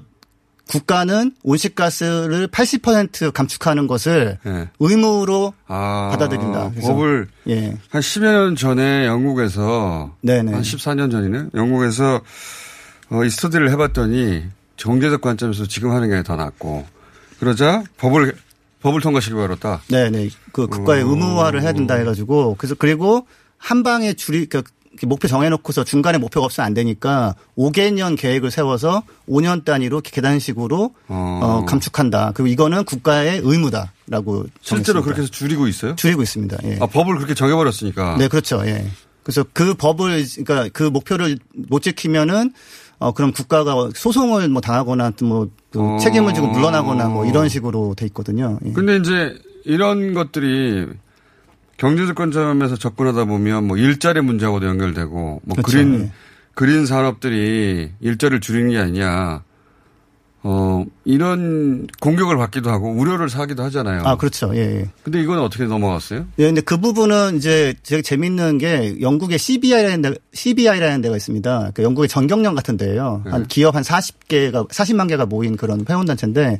[0.67, 4.69] 국가는 온실가스를 80% 감축하는 것을 예.
[4.80, 6.71] 의무로 아, 받아들인다.
[6.82, 7.78] 법을 예.
[7.89, 10.54] 한 10여 년 전에 영국에서 네네.
[10.54, 11.49] 한 14년 전이네.
[11.54, 12.21] 영국에서
[13.12, 14.43] 어, 이 스터디를 해봤더니
[14.78, 16.86] 경제적 관점에서 지금 하는 게 더 낫고
[17.39, 18.34] 그러자 법을
[18.82, 19.82] 법을 통과시키고 그렇다.
[19.89, 20.30] 네네.
[20.54, 21.10] 그 국가의 오.
[21.10, 23.28] 의무화를 해야 된다 해가지고 그래서 그리고
[23.63, 24.62] 한 방에 줄이 그
[25.08, 32.34] 목표 정해놓고서 중간에 목표가 없으면 안 되니까 5개년 계획을 세워서 5년 단위로 계단식으로 어, 감축한다.
[32.36, 35.02] 그리고 이거는 국가의 의무다라고 실제로 정했습니다.
[35.02, 35.95] 그렇게 해서 줄이고 있어요?
[35.95, 36.58] 줄이고 있습니다.
[36.65, 36.78] 예.
[36.82, 38.17] 아, 법을 그렇게 정해버렸으니까.
[38.17, 38.62] 네, 그렇죠.
[38.65, 38.86] 예.
[39.23, 42.52] 그래서 그 법을 그러니까 그 목표를 못 지키면은
[42.99, 45.97] 어 그럼 국가가 소송을 뭐 당하거나 뭐그 어.
[45.99, 48.60] 책임을 지고 물러나거나 뭐 이런 식으로 돼 있거든요.
[48.65, 48.73] 예.
[48.73, 50.88] 근데 이제 이런 것들이
[51.84, 55.63] 경제적 관점에서 접근하다 보면 뭐 일자리 문제하고도 연결되고 뭐 그렇죠.
[55.63, 56.12] 그린 예.
[56.54, 59.43] 그린 산업들이 일자리를 줄이는 게 아니냐.
[60.46, 64.04] 어 이런 공격을 받기도 하고 우려를 사기도 하잖아요.
[64.06, 64.56] 아, 그렇죠.
[64.56, 64.60] 예.
[64.60, 64.89] 예.
[65.04, 66.26] 근데 이건 어떻게 넘어갔어요?
[66.39, 71.72] 예, 근데 그 부분은 이제 되게 재밌는 게 영국의 CBI라는 데, CBI라는 데가 있습니다.
[71.74, 73.22] 그 영국의 전경련 같은 데예요.
[73.26, 73.32] 네.
[73.32, 76.60] 한 기업 한 40개가 40만 개가 모인 그런 회원 단체인데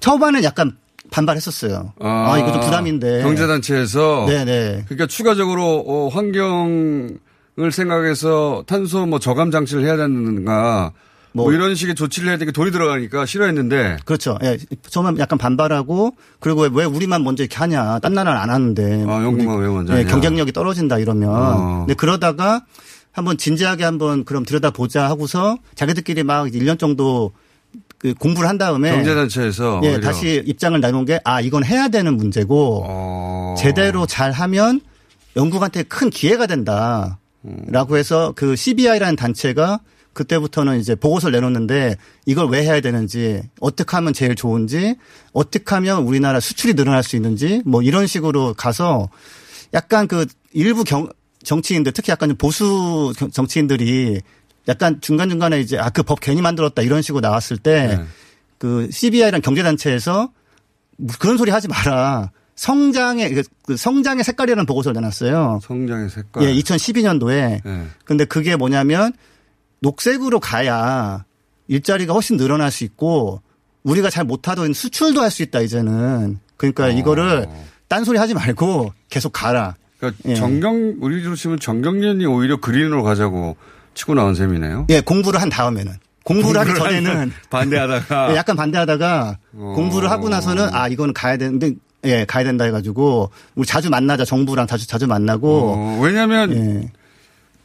[0.00, 0.76] 초반에 약간
[1.14, 1.92] 반발했었어요.
[2.00, 3.22] 아, 이거 좀 부담인데.
[3.22, 4.84] 경제단체에서 네네.
[4.86, 10.92] 그러니까 추가적으로 어, 환경을 생각해서 탄소 뭐 저감 장치를 해야 되는가
[11.36, 14.38] 뭐, 이런 식의 조치를 해야 되니까 돈이 들어가니까 싫어했는데 그렇죠.
[14.42, 14.56] 예.
[14.88, 18.00] 처음에 약간 반발하고 그리고 왜, 왜 우리만 먼저 이렇게 하냐.
[18.00, 19.04] 딴 나라는 안 하는데.
[19.08, 20.10] 아, 영국만 왜 먼저 예, 하냐.
[20.10, 21.30] 경쟁력이 떨어진다 이러면.
[21.30, 21.78] 어.
[21.80, 22.62] 근데 그러다가
[23.12, 27.32] 한번 진지하게 한번 그럼 들여다보자 하고서 자기들끼리 막 1년 정도
[28.04, 29.98] 그 공부를 한 다음에 경제단체에서 예.
[29.98, 33.54] 다시 입장을 내놓은 게 아, 이건 해야 되는 문제고 어.
[33.56, 34.82] 제대로 잘 하면
[35.36, 37.18] 영국한테 큰 기회가 된다.
[37.66, 39.80] 라고 해서 그 CBI라는 단체가
[40.14, 44.96] 그때부터는 이제 보고서를 내놓는데 이걸 왜 해야 되는지 어떻게 하면 제일 좋은지
[45.32, 49.10] 어떻게 하면 우리나라 수출이 늘어날 수 있는지 뭐 이런 식으로 가서
[49.74, 51.08] 약간 그 일부 경,
[51.42, 54.22] 정치인들 특히 약간 좀 보수 정- 정치인들이
[54.68, 60.30] 약간 중간중간에 이제 아 그 법 괜히 만들었다 이런 식으로 나왔을 때그 CBI라는 경제단체에서
[60.96, 62.30] 뭐 그런 소리 하지 마라.
[62.56, 65.58] 성장의 그- 그 성장의 색깔이라는 보고서를 내놨어요.
[65.62, 66.44] 성장의 색깔.
[66.44, 67.60] 예, 2012년도에.
[67.66, 67.82] 예.
[68.04, 69.12] 근데 그게 뭐냐면
[69.80, 71.24] 녹색으로 가야
[71.66, 73.42] 일자리가 훨씬 늘어날 수 있고
[73.82, 76.38] 우리가 잘 못하던 수출도 할 수 있다 이제는.
[76.56, 77.48] 그러니까 이거를
[77.88, 79.74] 딴소리 하지 말고 계속 가라.
[79.98, 80.34] 그러니까 예.
[80.36, 83.56] 정경 우리로 치면 정경련이 오히려 그린으로 가자고
[83.94, 84.86] 치고 나온 셈이네요.
[84.90, 85.92] 예, 공부를 한 다음에는.
[86.24, 89.72] 공부를 하기 전에는 반대하다가 예, 약간 반대하다가 어.
[89.76, 91.72] 공부를 하고 나서는 아 이거는 가야 되는데
[92.04, 96.90] 예 가야 된다 해가지고 우리 자주 만나자 정부랑 자주 자주 만나고 어, 왜냐하면 예.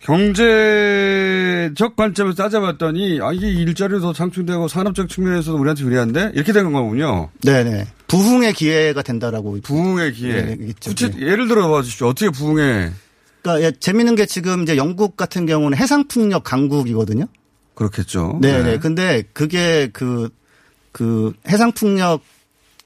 [0.02, 7.30] 경제적 관점에서 따져봤더니 아 이게 일자리도 더 창출되고 산업적 측면에서도 우리한테 유리한데 이렇게 된 거군요.
[7.44, 10.38] 네네 부흥의 기회가 된다라고 부흥의 기회.
[10.38, 10.90] 예, 있죠.
[10.92, 12.08] 구체 예를 들어 봐 주십시오.
[12.08, 12.92] 어떻게 부흥에
[13.42, 17.26] 그러니까 예, 재밌는 게 지금 이제 영국 같은 경우는 해상풍력 강국이거든요.
[17.76, 18.40] 그렇겠죠.
[18.42, 18.80] 네네.
[18.80, 20.30] 근데 그게 그,
[20.92, 22.22] 그 해상풍력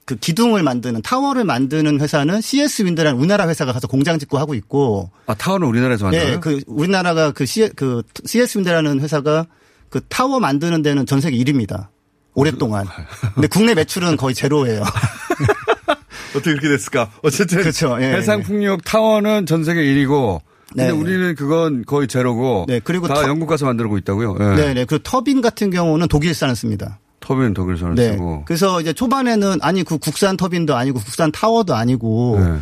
[0.05, 5.09] 그 기둥을 만드는 타워를 만드는 회사는 CS Wind라는 우리나라 회사가 가서 공장 짓고 하고 있고.
[5.25, 6.31] 아 타워는 우리나라에서 만들어요?
[6.33, 9.47] 네, 그 우리나라가 그, C, 그 CS Wind라는 회사가
[9.89, 11.87] 그 타워 만드는 데는 전 세계 1위입니다.
[12.33, 12.87] 오랫동안.
[13.35, 14.83] 근데 국내 매출은 거의 제로예요.
[16.35, 17.09] 어떻게 그렇게 됐을까?
[17.21, 17.97] 어쨌든 그렇죠.
[18.01, 20.89] 예, 해상 풍력 타워는 전 세계 1위고 근데 네.
[20.91, 24.37] 우리는 그건 거의 제로고 네, 그리고 다 터- 영국 가서 만들고 있다고요.
[24.39, 24.43] 예.
[24.55, 24.85] 네네.
[24.85, 26.99] 그리고 터빈 같은 경우는 독일산을 씁니다.
[27.19, 28.11] 터빈 독일산을 네.
[28.13, 32.59] 쓰고 그래서 이제 초반에는 아니 그 국산 터빈도 아니고 국산 타워도 아니고 네.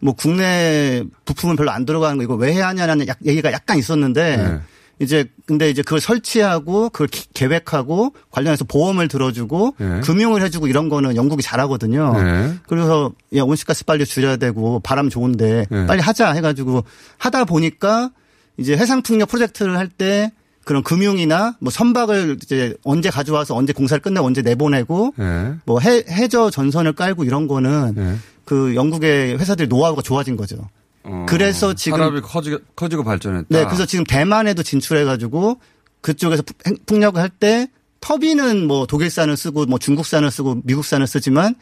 [0.00, 4.36] 뭐 국내 부품은 별로 안 들어가는 거 이거 왜 해야 하냐는 약- 얘기가 약간 있었는데
[4.36, 4.60] 네.
[5.02, 10.00] 이제 근데 이제 그걸 설치하고 그걸 기- 계획하고 관련해서 보험을 들어주고 네.
[10.00, 12.12] 금융을 해주고 이런 거는 영국이 잘하거든요.
[12.22, 12.54] 네.
[12.68, 15.86] 그래서 야 온실가스 빨리 줄여야 되고 바람 좋은데 네.
[15.86, 16.84] 빨리 하자 해가지고
[17.18, 18.10] 하다 보니까
[18.58, 20.30] 이제 해상풍력 프로젝트를 할 때
[20.64, 25.54] 그런 금융이나 뭐 선박을 이제 언제 가져와서 언제 공사를 끝내고 언제 내보내고 예.
[25.66, 28.14] 뭐 해, 해저 전선을 깔고 이런 거는 예.
[28.44, 30.56] 그 영국의 회사들이 노하우가 좋아진 거죠.
[31.04, 33.46] 어, 그래서 지금 산업이 커지고, 커지고 발전했다.
[33.50, 35.60] 네, 그래서 지금 대만에도 진출해가지고
[36.00, 37.68] 그쪽에서 풍- 풍력을 할 때
[38.00, 41.54] 터빈은 뭐 독일산을 쓰고 뭐 중국산을 쓰고 미국산을 쓰지만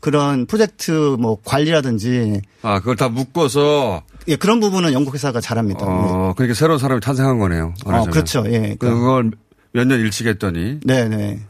[0.00, 5.84] 그런 프로젝트 뭐 관리라든지 아, 그걸 다 묶어서 예, 그런 부분은 영국 회사가 잘합니다.
[5.84, 7.74] 어, 그러니까 새로운 사람이 탄생한 거네요.
[7.84, 8.12] 말하자면.
[8.12, 8.44] 그렇죠.
[8.46, 8.76] 예.
[8.78, 9.32] 그걸
[9.72, 10.78] 몇 년 일찍 했더니.
[10.84, 11.40] 네, 네.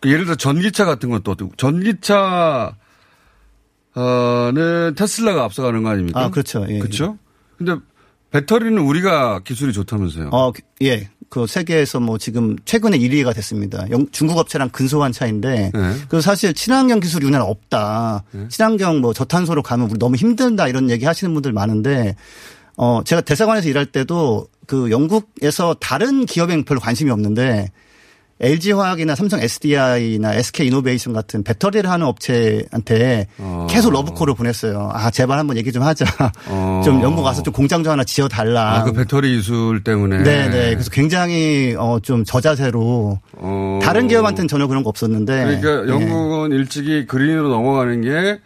[0.00, 2.74] 그 예를 들어 전기차 같은 것도 전기차
[4.00, 6.20] 어는 테슬라가 앞서가는 거 아닙니까?
[6.24, 6.66] 아, 그렇죠.
[6.68, 6.78] 예.
[6.78, 7.16] 그렇죠.
[7.56, 7.76] 근데
[8.30, 10.28] 배터리는 우리가 기술이 좋다면서요.
[10.32, 11.08] 어, 그- 예.
[11.28, 13.84] 그 세계에서 뭐 지금 최근에 1위가 됐습니다.
[13.90, 15.94] 영- 중국 업체랑 근소한 차인데 네.
[16.08, 18.22] 그 사실 친환경 기술이 우리나라 없다.
[18.48, 22.14] 친환경 뭐 저탄소로 가면 우리 너무 힘들다 이런 얘기 하시는 분들 많은데
[22.76, 27.72] 어 제가 대사관에서 일할 때도 그 영국에서 다른 기업엔 별로 관심이 없는데
[28.40, 33.28] LG 화학이나 삼성 SDI나 SK 이노베이션 같은 배터리를 하는 업체한테
[33.70, 34.90] 계속 러브콜을 보냈어요.
[34.92, 36.04] 아 제발 한번 얘기 좀 하자.
[36.48, 36.82] 어.
[36.84, 38.74] 좀 영국 와서 좀 공장 좀 하나 지어달라.
[38.74, 40.22] 아, 그 배터리 기술 때문에.
[40.22, 40.74] 네네.
[40.74, 43.80] 그래서 굉장히 어, 좀 저자세로 어.
[43.82, 45.60] 다른 기업한테는 전혀 그런 거 없었는데.
[45.62, 45.88] 그러니까 예.
[45.88, 48.40] 영국은 일찍이 그린으로 넘어가는 게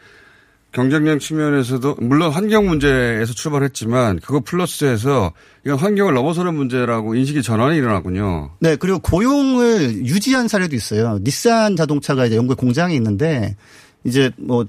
[0.72, 5.32] 경쟁력 측면에서도 물론 환경 문제에서 출발했지만 그거 플러스해서
[5.66, 8.50] 이건 환경을 넘어서는 문제라고 인식이 전환이 일어났군요.
[8.60, 11.18] 네 그리고 고용을 유지한 사례도 있어요.
[11.22, 13.56] 닛산 자동차가 이제 영국에 공장이 있는데
[14.04, 14.64] 이제 뭐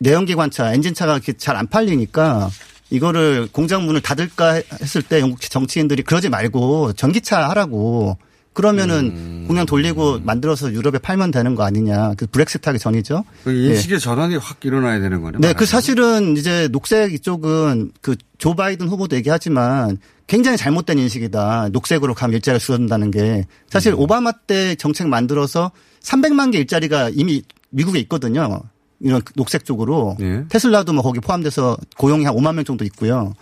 [0.00, 2.48] 내연기관차 엔진차가 잘안 팔리니까
[2.90, 8.16] 이거를 공장 문을 닫을까 했을 때 영국 정치인들이 그러지 말고 전기차 하라고
[8.52, 9.44] 그러면은 음.
[9.46, 12.14] 공장 돌리고 만들어서 유럽에 팔면 되는 거 아니냐.
[12.16, 13.24] 그 브렉시트 하기 전이죠.
[13.44, 15.40] 그 인식의 전환이 확 일어나야 되는 거네요.
[15.40, 21.68] 네, 그 사실은 이제 녹색 이쪽은 그 조 바이든 후보도 얘기하지만 굉장히 잘못된 인식이다.
[21.72, 25.70] 녹색으로 가면 일자리가 줄어든다는 게 사실 오바마 때 정책 만들어서
[26.02, 28.62] 300만 개 일자리가 이미 미국에 있거든요.
[29.00, 30.16] 이런 녹색 쪽으로
[30.48, 33.34] 테슬라도 뭐 거기 포함돼서 고용이 한 5만 명 정도 있고요.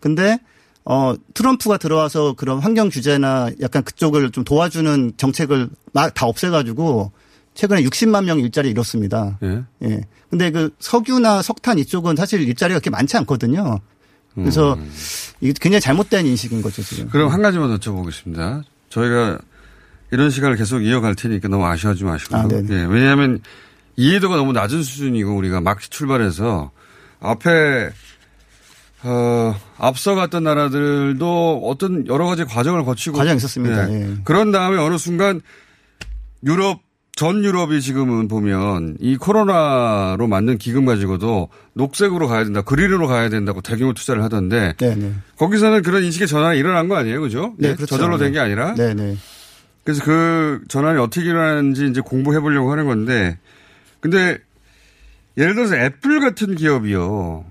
[0.00, 0.38] 근데
[0.88, 7.10] 어 트럼프가 들어와서 그런 환경 규제나 약간 그쪽을 좀 도와주는 정책을 막 다 없애가지고
[7.54, 9.38] 최근에 60만 명 일자리 잃었습니다.
[9.42, 9.64] 예.
[9.82, 10.00] 예.
[10.30, 13.80] 근데 그 석유나 석탄 이쪽은 사실 일자리가 그렇게 많지 않거든요.
[14.34, 14.78] 그래서
[15.40, 17.04] 이게 굉장히 잘못된 인식인 거죠, 지금.
[17.04, 17.08] 음.
[17.08, 18.62] 그럼 한 가지만 여쭤보겠습니다.
[18.90, 19.38] 저희가
[20.10, 22.40] 이런 시간을 계속 이어갈 테니까 너무 아쉬워하지 마시고요.
[22.40, 22.48] 아.
[22.52, 23.40] 예, 왜냐하면
[23.96, 26.70] 이해도가 너무 낮은 수준이고 우리가 막 출발해서
[27.20, 27.90] 앞에
[29.02, 33.92] 어, 앞서갔던 나라들도 어떤 여러 가지 과정을 거치고 과정이 있었습니다.
[33.92, 34.14] 예.
[34.24, 35.40] 그런 다음에 어느 순간
[36.44, 36.80] 유럽
[37.14, 43.62] 전 유럽이 지금은 보면 이 코로나로 만든 기금 가지고도 녹색으로 가야 된다, 그린으로 가야 된다고
[43.62, 45.12] 대규모 투자를 하던데 네네.
[45.38, 47.54] 거기서는 그런 인식의 전환이 일어난 거 아니에요, 그죠?
[47.58, 47.74] 네, 예?
[47.74, 47.86] 그렇죠.
[47.96, 48.74] 저절로 된 게 아니라.
[48.74, 49.16] 네네.
[49.84, 53.38] 그래서 그 전환이 어떻게 일어나는지 이제 공부해 보려고 하는 건데,
[54.00, 54.36] 근데
[55.38, 57.44] 예를 들어서 애플 같은 기업이요.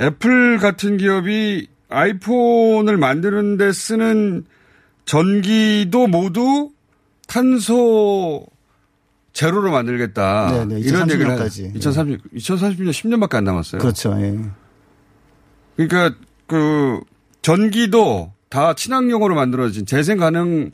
[0.00, 4.44] 애플 같은 기업이 아이폰을 만드는데 쓰는
[5.04, 6.70] 전기도 모두
[7.26, 8.46] 탄소
[9.32, 10.66] 제로로 만들겠다.
[10.66, 11.72] 네네, 이런 얘기를 2030년 까지.
[11.74, 13.80] 2030, 2030년 10년밖에 안 남았어요.
[13.80, 14.14] 그렇죠.
[14.20, 14.38] 예.
[15.76, 17.00] 그러니까 그
[17.40, 20.70] 전기도 다 친환경으로 만들어진 재생 가능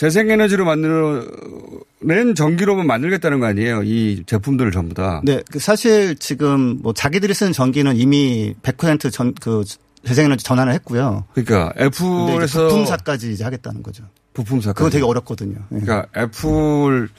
[0.00, 3.82] 재생에너지로 만들어낸 전기로만 만들겠다는 거 아니에요?
[3.82, 5.20] 이 제품들을 전부 다.
[5.22, 9.64] 네, 그 사실 지금 뭐 자기들이 쓰는 전기는 이미 100%전그
[10.06, 11.26] 재생에너지 전환을 했고요.
[11.34, 14.04] 그러니까 애플에서 부품사까지 이제 하겠다는 거죠.
[14.32, 14.72] 부품사.
[14.72, 15.56] 그거 되게 어렵거든요.
[15.72, 15.80] 예.
[15.80, 17.10] 그러니까 애플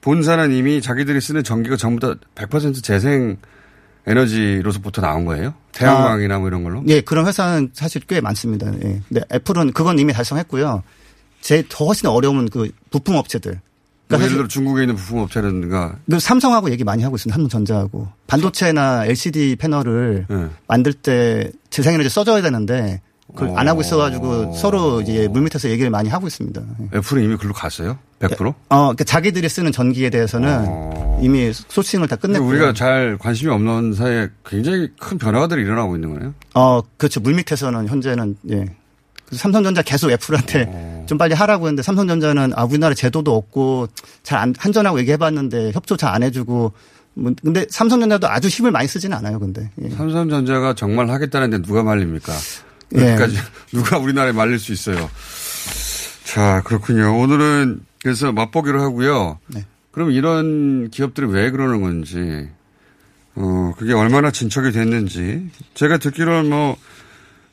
[0.00, 3.36] 본사는 이미 자기들이 쓰는 전기가 전부 다 100% 재생
[4.06, 5.52] 에너지로서부터 나온 거예요?
[5.72, 6.82] 태양광이나 뭐 이런 걸로?
[6.88, 8.72] 예, 그런 회사는 사실 꽤 많습니다.
[8.82, 9.02] 예.
[9.06, 10.82] 근데 애플은 그건 이미 달성했고요.
[11.42, 13.52] 제 더 훨씬 어려운 그 부품 업체들.
[13.52, 13.60] 뭐
[14.18, 17.34] 그러니까 예를 들어 중국에 있는 부품 업체라든가 그 삼성하고 얘기 많이 하고 있습니다.
[17.34, 20.46] 삼성전자하고 반도체나 LCD 패널을 네.
[20.68, 23.00] 만들 때 재생에너지 써줘야 되는데
[23.34, 23.80] 그걸 안 하고 어.
[23.80, 26.60] 있어가지고 서로 이제 물밑에서 얘기를 많이 하고 있습니다.
[26.80, 26.98] 예.
[26.98, 27.98] 애플은 이미 글로 갔어요?
[28.20, 28.46] 100%?
[28.48, 34.28] 어, 그러니까 자기들이 쓰는 전기에 대해서는 이미 소싱을 다 끝냈고 우리가 잘 관심이 없는 사이에
[34.44, 36.34] 굉장히 큰 변화들이 일어나고 있는 거예요.
[36.54, 37.20] 어, 그렇죠.
[37.20, 38.66] 물밑에서는 현재는 예.
[39.30, 40.91] 삼성전자 계속 애플한테 어.
[41.06, 43.88] 좀 빨리 하라고 했는데 삼성전자는 아 우리나라 제도도 없고
[44.22, 46.72] 잘 안 한전하고 얘기해봤는데 협조 잘 안 해주고
[47.14, 49.38] 뭐 근데 삼성전자도 아주 힘을 많이 쓰지는 않아요.
[49.38, 49.90] 근데 예.
[49.90, 52.32] 삼성전자가 정말 하겠다는데 누가 말립니까?
[52.96, 53.10] 예.
[53.10, 53.36] 여기까지
[53.72, 55.10] 누가 우리나라에 말릴 수 있어요.
[56.24, 57.18] 자 그렇군요.
[57.18, 59.38] 오늘은 그래서 맛보기로 하고요.
[59.48, 59.64] 네.
[59.90, 62.48] 그럼 이런 기업들이 왜 그러는 건지,
[63.34, 66.76] 어 그게 얼마나 진척이 됐는지 제가 듣기로는 뭐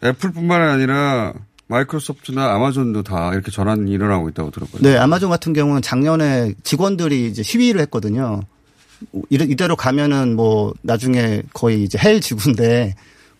[0.03, 1.33] 애플뿐만 아니라
[1.69, 4.89] 마이크로소프트나 아마존도 다 이렇게 전환이 일어나고 있다고 들었거든요.
[4.89, 8.41] 네, 아마존 같은 경우는 작년에 직원들이 이제 시위를 했거든요.
[9.29, 12.95] 이대로 가면은 뭐 나중에 거의 이제 헬 지구인데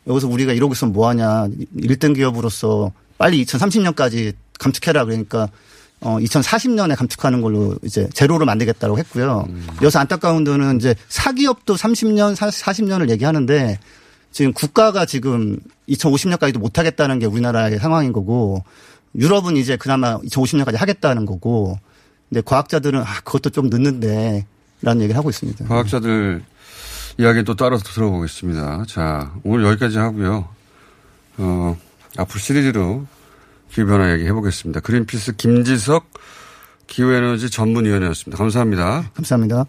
[0.08, 1.48] 여기서 우리가 이러고 있으면 뭐하냐.
[1.78, 5.50] 1등 기업으로서 빨리 2030년까지 감축해라 그러니까
[6.02, 9.48] 어 2040년에 감축하는 걸로 이제 제로로 만들겠다고 했고요.
[9.82, 13.80] 여기서 안타까운 거는 이제 사기업도 30년, 40년을 얘기하는데
[14.32, 15.60] 지금 국가가 지금
[15.90, 18.64] 2050년까지도 못 하겠다는 게 우리나라의 상황인 거고
[19.16, 21.80] 유럽은 이제 그나마 2050년까지 하겠다는 거고
[22.30, 24.46] 근데 과학자들은 아 그것도 좀 늦는데
[24.82, 25.66] 라는 얘기를 하고 있습니다.
[25.66, 26.44] 과학자들
[27.18, 28.86] 이야기 또 따로 들어보겠습니다.
[28.88, 30.48] 자, 오늘 여기까지 하고요.
[31.38, 31.78] 어,
[32.18, 33.06] 앞으로 시리즈로
[33.72, 34.80] 기후변화 얘기 해보겠습니다.
[34.80, 36.10] 그린피스 김지석
[36.88, 38.38] 기후에너지 전문위원회였습니다.
[38.38, 39.12] 감사합니다.
[39.14, 39.66] 감사합니다.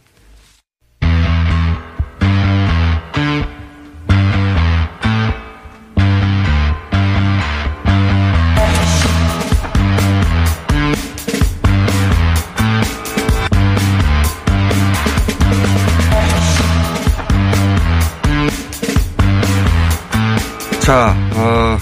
[20.91, 21.79] 자, 어,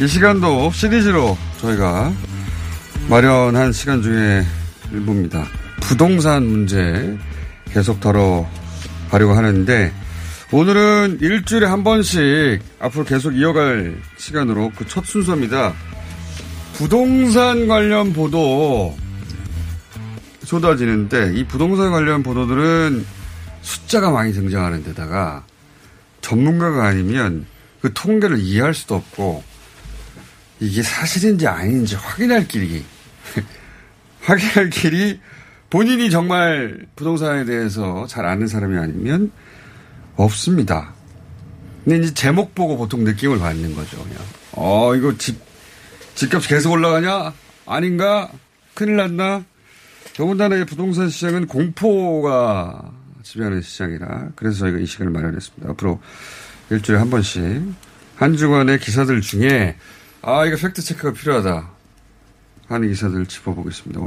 [0.00, 2.12] 이 시간도 시리즈로 저희가
[3.10, 4.44] 마련한 시간 중에
[4.92, 5.44] 일부입니다.
[5.80, 7.18] 부동산 문제
[7.64, 9.92] 계속 다뤄가려고 하는데
[10.52, 15.74] 오늘은 일주일에 한 번씩 앞으로 계속 이어갈 시간으로 그 첫 순서입니다.
[16.74, 18.96] 부동산 관련 보도
[20.44, 23.04] 쏟아지는데 이 부동산 관련 보도들은
[23.62, 25.42] 숫자가 많이 등장하는 데다가
[26.20, 27.46] 전문가가 아니면
[27.86, 29.44] 그 통계를 이해할 수도 없고
[30.58, 32.84] 이게 사실인지 아닌지 확인할 길이
[34.22, 35.20] 확인할 길이
[35.70, 39.30] 본인이 정말 부동산에 대해서 잘 아는 사람이 아니면
[40.16, 40.94] 없습니다.
[41.84, 44.02] 근데 이제 제목 보고 보통 느낌을 받는 거죠.
[44.02, 44.18] 그냥
[44.50, 45.38] 어 이거 집
[46.16, 47.34] 집값 계속 올라가냐?
[47.66, 48.32] 아닌가?
[48.74, 49.44] 큰일 났나?
[50.16, 52.90] 더군다나 이 부동산 시장은 공포가
[53.22, 55.70] 지배하는 시장이라 그래서 저희가 이 시간을 마련했습니다.
[55.70, 56.00] 앞으로
[56.70, 57.42] 일주일에 한 번씩
[58.16, 59.76] 한 주간의 기사들 중에
[60.22, 61.68] 아 이거 팩트 체크가 필요하다
[62.68, 64.00] 하는 기사들 짚어보겠습니다.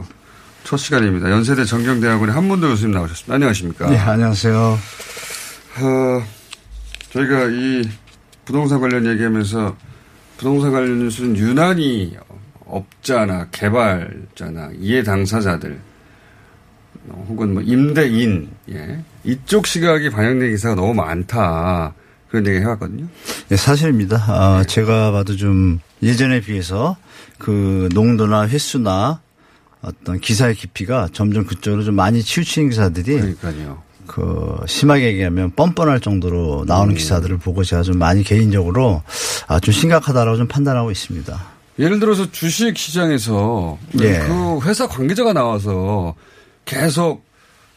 [0.63, 1.31] 첫 시간입니다.
[1.31, 3.33] 연세대 정경대학원의 한문도 교수님 나오셨습니다.
[3.33, 3.89] 안녕하십니까?
[3.89, 4.77] 네, 안녕하세요.
[5.79, 6.23] 어,
[7.11, 7.89] 저희가 이
[8.43, 9.77] 부동산 관련 얘기하면서
[10.37, 12.17] 부동산 관련 뉴스는 유난히
[12.65, 15.79] 업자나 개발자나 이해 당사자들
[17.07, 19.03] 어, 혹은 뭐 임대인 예.
[19.23, 21.93] 이쪽 시각이 반영된 기사가 너무 많다
[22.29, 23.07] 그런 얘기 해왔거든요.
[23.49, 24.23] 네, 사실입니다.
[24.27, 26.95] 아, 제가 봐도 좀 예전에 비해서
[27.37, 29.21] 그 농도나 횟수나
[29.81, 33.81] 어떤 기사의 깊이가 점점 그쪽으로 좀 많이 치우치는 기사들이 그러니까요.
[34.05, 36.97] 그 심하게 얘기하면 뻔뻔할 정도로 나오는 음.
[36.97, 39.03] 기사들을 보고 제가 좀 많이 개인적으로
[39.47, 41.59] 아, 좀 심각하다라고 좀 판단하고 있습니다.
[41.77, 44.19] 예를 들어서 주식 시장에서 예.
[44.19, 46.15] 그 회사 관계자가 나와서
[46.65, 47.23] 계속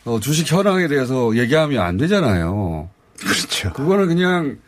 [0.04, 2.88] 어, 주식 현황에 대해서 얘기하면 안 되잖아요.
[3.24, 3.72] 그렇죠.
[3.72, 4.58] 그거는 그냥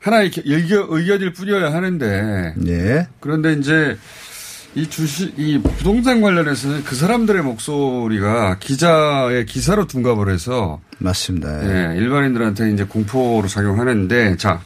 [0.00, 2.54] 하나의 의견, 의견일 뿐이어야 하는데.
[2.66, 3.08] 예.
[3.20, 3.96] 그런데 이제
[4.74, 10.80] 이 주식, 이 부동산 관련해서는 그 사람들의 목소리가 기자의 기사로 둔갑을 해서.
[10.98, 11.64] 맞습니다.
[11.64, 14.60] 예, 일반인들한테 이제 공포로 작용하는데, 자,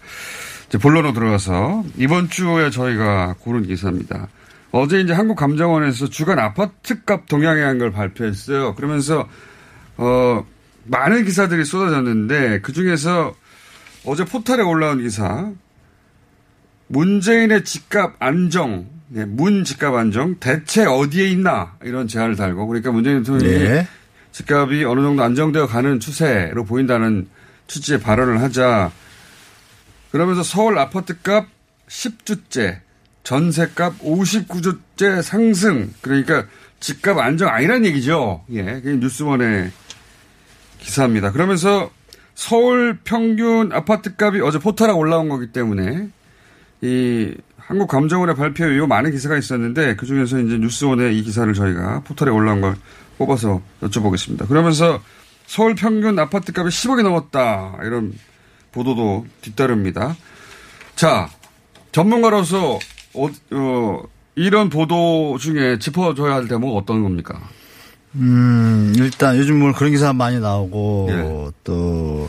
[0.68, 4.28] 이제 본론으로 들어가서 이번 주에 저희가 고른 기사입니다.
[4.72, 8.74] 어제 이제 한국감정원에서 주간 아파트 값 동향이라는 걸 발표했어요.
[8.74, 9.28] 그러면서
[9.97, 10.45] 어
[10.85, 13.35] 많은 기사들이 쏟아졌는데 그 중에서
[14.05, 15.51] 어제 포털에 올라온 기사
[16.89, 23.22] 문재인의 집값 안정, 네, 문 집값 안정 대체 어디에 있나 이런 제안을 달고 그러니까 문재인
[23.22, 23.89] 대통령이 예.
[24.32, 27.28] 집값이 어느 정도 안정되어 가는 추세로 보인다는
[27.66, 28.91] 취지의 발언을 하자
[30.11, 31.47] 그러면서 서울 아파트값
[31.89, 32.80] 10주째,
[33.24, 35.93] 전세값 59주째 상승.
[36.03, 36.47] 그러니까
[36.80, 38.45] 집값 안정 아니란 얘기죠.
[38.53, 39.72] 예, 뉴스원의
[40.85, 41.32] 기사입니다.
[41.32, 41.91] 그러면서
[42.35, 46.09] 서울 평균 아파트 값이 어제 포털에 올라온 거기 때문에
[46.82, 52.30] 이 한국감정원의 발표 이후 많은 기사가 있었는데 그 중에서 이제 뉴스원의 이 기사를 저희가 포털에
[52.30, 52.76] 올라온 걸
[53.18, 54.49] 뽑아서 여쭤보겠습니다.
[54.49, 55.01] 그러면서
[55.47, 58.12] 서울 평균 아파트 값이 10억이 넘었다 이런
[58.72, 60.16] 보도도 뒤따릅니다.
[60.97, 61.28] 자
[61.93, 62.78] 전문가로서
[63.14, 64.03] 어, 어,
[64.35, 67.41] 이런 보도 중에 짚어줘야 할 대목은 어떤 겁니까?
[68.17, 71.53] 음, 일단 요즘 뭐 그런 기사 많이 나오고 예.
[71.65, 72.29] 또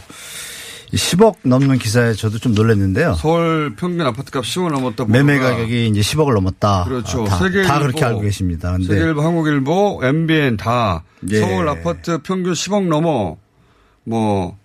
[0.94, 3.16] 10억 넘는 기사에 저도 좀 놀랐는데요.
[3.16, 5.06] 서울 평균 아파트값 10억 넘었다.
[5.06, 6.86] 매매 가격이 이제 10억을 넘었다.
[6.86, 7.24] 그렇죠.
[7.24, 8.72] 아, 다, 세계일보, 다 그렇게 알고 계십니다.
[8.72, 11.40] 근데 세계일보, 한국일보, MBN 다 예.
[11.40, 13.38] 서울 아파트 평균 10억 넘어
[14.04, 14.58] 뭐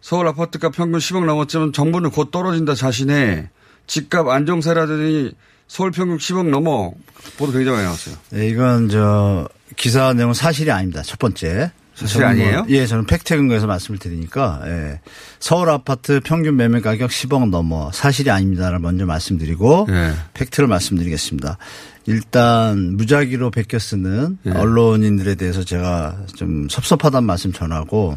[0.00, 3.48] 서울 아파트값 평균 10억 넘었지만 정부는 곧 떨어진다 자신의
[3.86, 5.32] 집값 안정세라더니
[5.66, 6.92] 서울 평균 10억 넘어
[7.36, 8.16] 보도 굉장히 많이 나왔어요.
[8.30, 9.48] 네, 이건 저
[9.78, 11.02] 기사 내용 은 사실이 아닙니다.
[11.02, 11.70] 첫 번째.
[11.94, 12.66] 저는 뭐- 아니에요?
[12.68, 15.00] 예, 저는 팩트 근거에서 말씀을 드리니까 예.
[15.40, 20.12] 서울 아파트 평균 매매 가격 10억 넘어 사실이 아닙니다를 먼저 말씀드리고 예.
[20.34, 21.58] 팩트를 말씀드리겠습니다.
[22.06, 24.50] 일단 무작위로 베껴 쓰는 예.
[24.50, 28.16] 언론인들에 대해서 제가 좀 섭섭하다는 말씀 전하고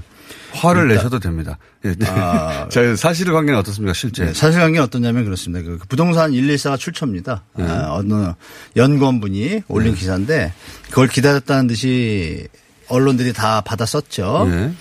[0.53, 1.57] 화를 일단- 내셔도 됩니다.
[1.85, 1.95] 예.
[2.07, 2.67] 아.
[2.71, 4.25] 자, 사실 관계는 어떻습니까, 실제?
[4.25, 5.65] 네, 사실관계는 어떠냐면 그렇습니다.
[5.65, 7.43] 그 부동산 114가 출처입니다.
[7.57, 7.65] 네.
[7.67, 8.33] 아, 어느
[8.75, 10.53] 연구원분이 올린 기사인데
[10.89, 12.47] 그걸 기다렸다는 듯이
[12.87, 14.47] 언론들이 다 받아 썼죠.
[14.51, 14.71] 예.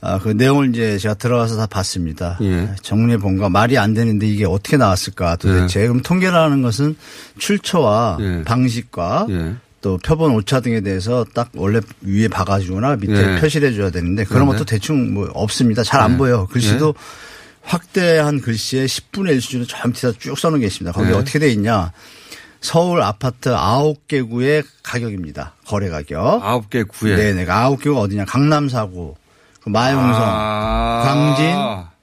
[0.00, 2.38] 아, 그 내용을 이제 제가 들어가서 다 봤습니다.
[2.42, 2.72] 예.
[2.82, 5.80] 정리해 본거 말이 안 되는데 이게 어떻게 나왔을까 도대체.
[5.88, 6.96] 그럼 통계라는 것은
[7.38, 8.42] 출처와 예.
[8.44, 9.56] 방식과 예.
[9.80, 13.40] 또 표본 오차 등에 대해서 딱 원래 위에 봐가지거나 밑에 예.
[13.40, 14.52] 표시를 해줘야 되는데 그런 네.
[14.52, 15.82] 것도 대충 뭐 없습니다.
[15.82, 16.16] 잘안 예.
[16.16, 16.46] 보여.
[16.46, 16.94] 글씨도
[17.62, 20.92] 확대한 글씨의 10분의 1 수준으로 저 밑에다 쭉 써놓은 게 있습니다.
[20.92, 21.14] 거기 네.
[21.14, 21.92] 어떻게 돼 있냐.
[22.60, 25.54] 서울 아파트 9개 구의 가격입니다.
[25.66, 26.42] 거래 가격.
[26.42, 27.14] 9개 구에.
[27.14, 27.46] 네네.
[27.46, 28.24] 9개구가 어디냐.
[28.24, 29.14] 강남 사구,
[29.62, 31.02] 그 마용성, 아.
[31.04, 31.54] 광진,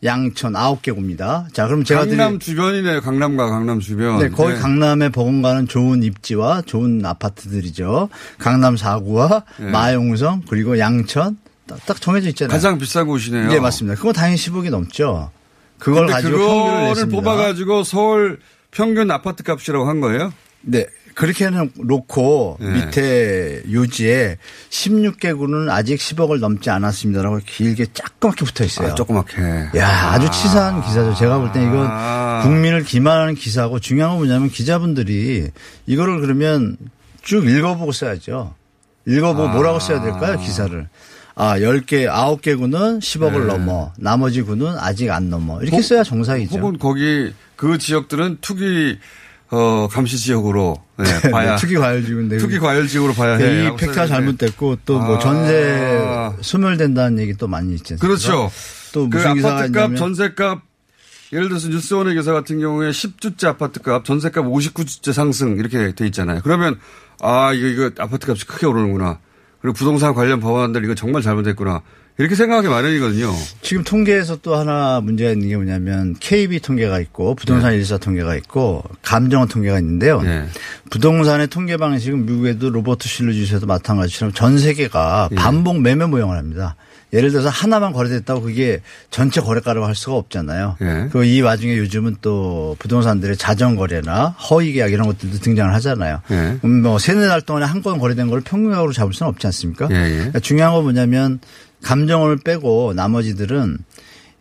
[0.03, 1.51] 양천 9개구입니다.
[1.53, 3.01] 자, 그럼 제가 드릴- 강남 주변이네요.
[3.01, 4.19] 강남과 강남 주변.
[4.19, 4.59] 네, 거기 네.
[4.59, 8.09] 강남에 버금가는 좋은 입지와 좋은 아파트들이죠.
[8.37, 9.71] 강남 4구와 네.
[9.71, 11.37] 마용성 그리고 양천
[11.67, 12.51] 딱, 딱 정해져 있잖아요.
[12.51, 13.51] 가장 비싼 곳이네요.
[13.51, 13.95] 예, 맞습니다.
[13.97, 15.31] 그거 당연히 10억이 넘죠.
[15.79, 17.15] 그걸 가지고 평균을 그거를 냈습니다.
[17.21, 18.39] 뽑아가지고 서울
[18.71, 20.31] 평균 아파트 값이라고 한 거예요?
[20.61, 20.85] 네.
[21.15, 22.71] 그렇게 해 놓고 네.
[22.85, 24.37] 밑에 요지에
[24.69, 28.89] 16개구는 아직 10억을 넘지 않았습니다라고 길게 조그맣게 붙어 있어요.
[28.91, 29.41] 아, 조그맣게.
[29.77, 31.15] 야, 아 주 치사한 기사죠.
[31.15, 32.41] 제가 볼 때 이건 아.
[32.43, 35.49] 국민을 기만하는 기사고 중요한 건 뭐냐면 기자분들이
[35.87, 36.77] 이거를 그러면
[37.23, 38.53] 쭉 읽어보고 써야죠.
[39.07, 39.51] 읽어보고 아.
[39.53, 40.37] 뭐라고 써야 될까요?
[40.37, 40.87] 기사를.
[41.37, 43.45] 아, 10개, 9개 구는 10억을 네.
[43.47, 43.91] 넘어.
[43.97, 45.61] 나머지 구는 아직 안 넘어.
[45.61, 46.57] 이렇게 써야 정상이죠.
[46.57, 48.97] 혹은 거기 그 지역들은 투기
[49.51, 52.37] 어 감시 지역으로 네, 봐야 네, 투기 과열 지구인데.
[52.37, 53.67] 투기 과열지역으로 봐야 해.
[53.67, 54.07] 이 팩트가.
[54.07, 55.19] 잘못됐고 또뭐 아.
[55.19, 56.01] 전세
[56.41, 58.05] 소멸된다는 얘기 또 많이 않습니까?
[58.05, 58.51] 그렇죠.
[58.93, 60.61] 또그 무슨 기사가 아파트값, 전세값
[61.33, 66.41] 예를 들어서 뉴스원의 기사 같은 경우에 10주째 아파트값, 전세값 59주째 상승 이렇게 돼 있잖아요.
[66.43, 66.79] 그러면
[67.21, 69.19] 아 이거 이거 아파트값이 크게 오르는구나.
[69.61, 71.81] 그리고 부동산 관련 법안들 이거 정말 잘못됐구나.
[72.17, 73.33] 이렇게 생각하기 마련이거든요.
[73.61, 77.77] 지금 통계에서 또 하나 문제가 있는 게 뭐냐면 KB 통계가 있고 부동산 네.
[77.77, 80.21] 일사 통계가 있고 감정원 통계가 있는데요.
[80.91, 85.35] 부동산의 통계 방식은 미국에도 로버트 실루지에도 마찬가지처럼 전 세계가 예.
[85.35, 86.75] 반복 매매 모형을 합니다.
[87.13, 90.75] 예를 들어서 하나만 거래됐다고 그게 전체 거래가라고 할 수가 없잖아요.
[90.81, 90.85] 예.
[91.11, 96.21] 그리고 이 와중에 요즘은 또 부동산들의 자전거래나 허위계약 이런 것들도 등장을 하잖아요.
[96.31, 96.57] 예.
[96.61, 99.87] 그럼 뭐 세네 달 동안에 한 건 거래된 걸 평균적으로 잡을 수는 없지 않습니까?
[99.91, 100.15] 예, 예.
[100.15, 101.39] 그러니까 중요한 건 뭐냐면
[101.85, 103.77] 감정원을 빼고 나머지들은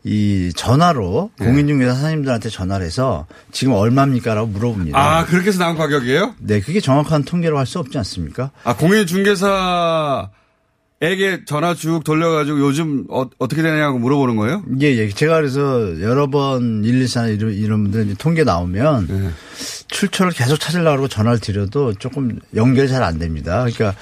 [0.07, 1.45] 이 전화로 예.
[1.45, 4.99] 공인중개사 사장님들한테 전화를 해서 지금 얼마입니까라고 물어봅니다.
[4.99, 6.35] 아 그렇게 해서 나온 가격이에요?
[6.41, 8.51] 네, 그게 정확한 통계로 할 수 없지 않습니까?
[8.65, 10.29] 아 공인중개사
[11.01, 14.63] 에게 전화 쭉 돌려가지고 요즘 어, 떻게 되냐고 물어보는 거예요?
[14.81, 15.09] 예, 예.
[15.11, 19.31] 제가 그래서 여러 번 114나 이런, 이런 분들 통계 나오면 예.
[19.89, 23.67] 출처를 계속 찾으려고 전화를 드려도 조금 연결이 잘 안 됩니다.
[23.71, 23.95] 그러니까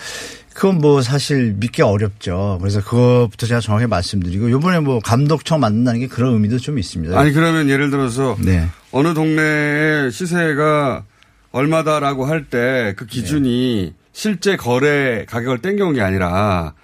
[0.55, 2.59] 그건 뭐 사실 믿기 어렵죠.
[2.61, 7.19] 그래서 그것부터 제가 정확히 말씀드리고 요번에 뭐 감독청 만든다는 게 그런 의미도 좀 있습니다.
[7.19, 8.69] 아니 그러면 예를 들어서 네.
[8.93, 11.05] 어느 동네의 시세가
[11.53, 16.75] 얼마다라고 할 때 그 기준이 실제 거래 가격을 땡겨온 게 아니라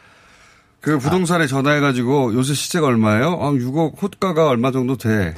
[0.81, 3.39] 그 부동산에 전화해가지고 요새 시세가 얼마예요?
[3.43, 5.35] 아, 6억 호가가 얼마 정도 돼.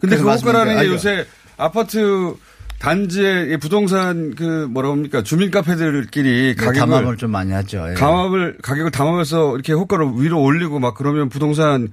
[0.00, 1.24] 근데 그 호가라는 게게 요새
[1.56, 2.34] 아파트
[2.82, 7.86] 단지의 이 부동산 그 뭐라 합니까 주민 카페들끼리 네, 가격을 담합을 좀 많이 하죠.
[7.90, 7.94] 예.
[7.94, 11.92] 감압을 가격을 담합해서 이렇게 호가를 위로 올리고 막 그러면 부동산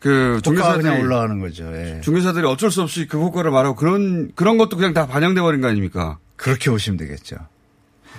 [0.00, 1.64] 그 중개사들이 그냥 올라가는 거죠.
[1.76, 2.00] 예.
[2.02, 5.68] 중개사들이 어쩔 수 없이 그 호가를 말하고 그런 그런 것도 그냥 다 반영돼 버린 거
[5.68, 6.18] 아닙니까?
[6.34, 7.36] 그렇게 보시면 되겠죠.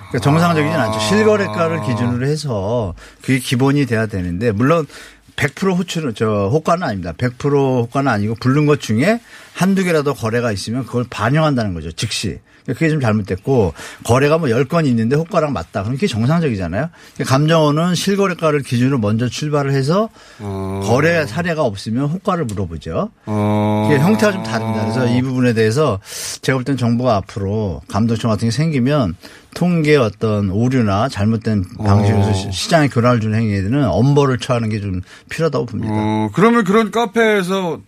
[0.08, 1.00] 그러니까 정상적이진 않죠.
[1.00, 4.88] 실거래가를 기준으로 해서 그게 기본이 돼야 되는데 물론
[5.36, 7.14] 100% 호출은 저 호가는 아닙니다.
[7.18, 9.20] 100% 호가는 아니고 부른 것 중에
[9.54, 11.92] 한두 개라도 거래가 있으면 그걸 반영한다는 거죠.
[11.92, 12.40] 즉시.
[12.66, 13.74] 그게 좀 잘못됐고
[14.06, 15.84] 거래가 뭐 10건 있는데 호가랑 맞다.
[15.84, 16.90] 그럼 그게 정상적이잖아요.
[17.26, 20.10] 감정원은 실거래가를 기준으로 먼저 출발을 해서
[20.40, 23.12] 거래 사례가 없으면 호가를 물어보죠.
[23.28, 23.90] 어.
[23.92, 24.82] 형태가 좀 다릅니다.
[24.82, 26.00] 그래서 이 부분에 대해서
[26.42, 29.16] 제가 볼땐 정부가 앞으로 감독청 같은 게 생기면
[29.56, 32.34] 통계 어떤 오류나 잘못된 방식으로 어.
[32.34, 35.92] 시- 시장에 교란을 주는 행위에는 엄벌을 처하는 게 좀 필요하다고 봅니다.
[35.92, 37.80] 어, 그러면 그런 카페에서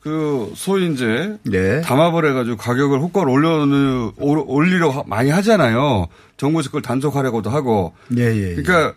[0.00, 1.80] 그 소위 이제 네.
[1.80, 6.06] 담합을 해가지고 가격을 호가를 올려 올리려 고 많이 하잖아요.
[6.36, 7.94] 정부에서 그걸 단속하려고도 하고.
[8.18, 8.50] 예, 예.
[8.50, 8.54] 예.
[8.62, 8.92] 그러니까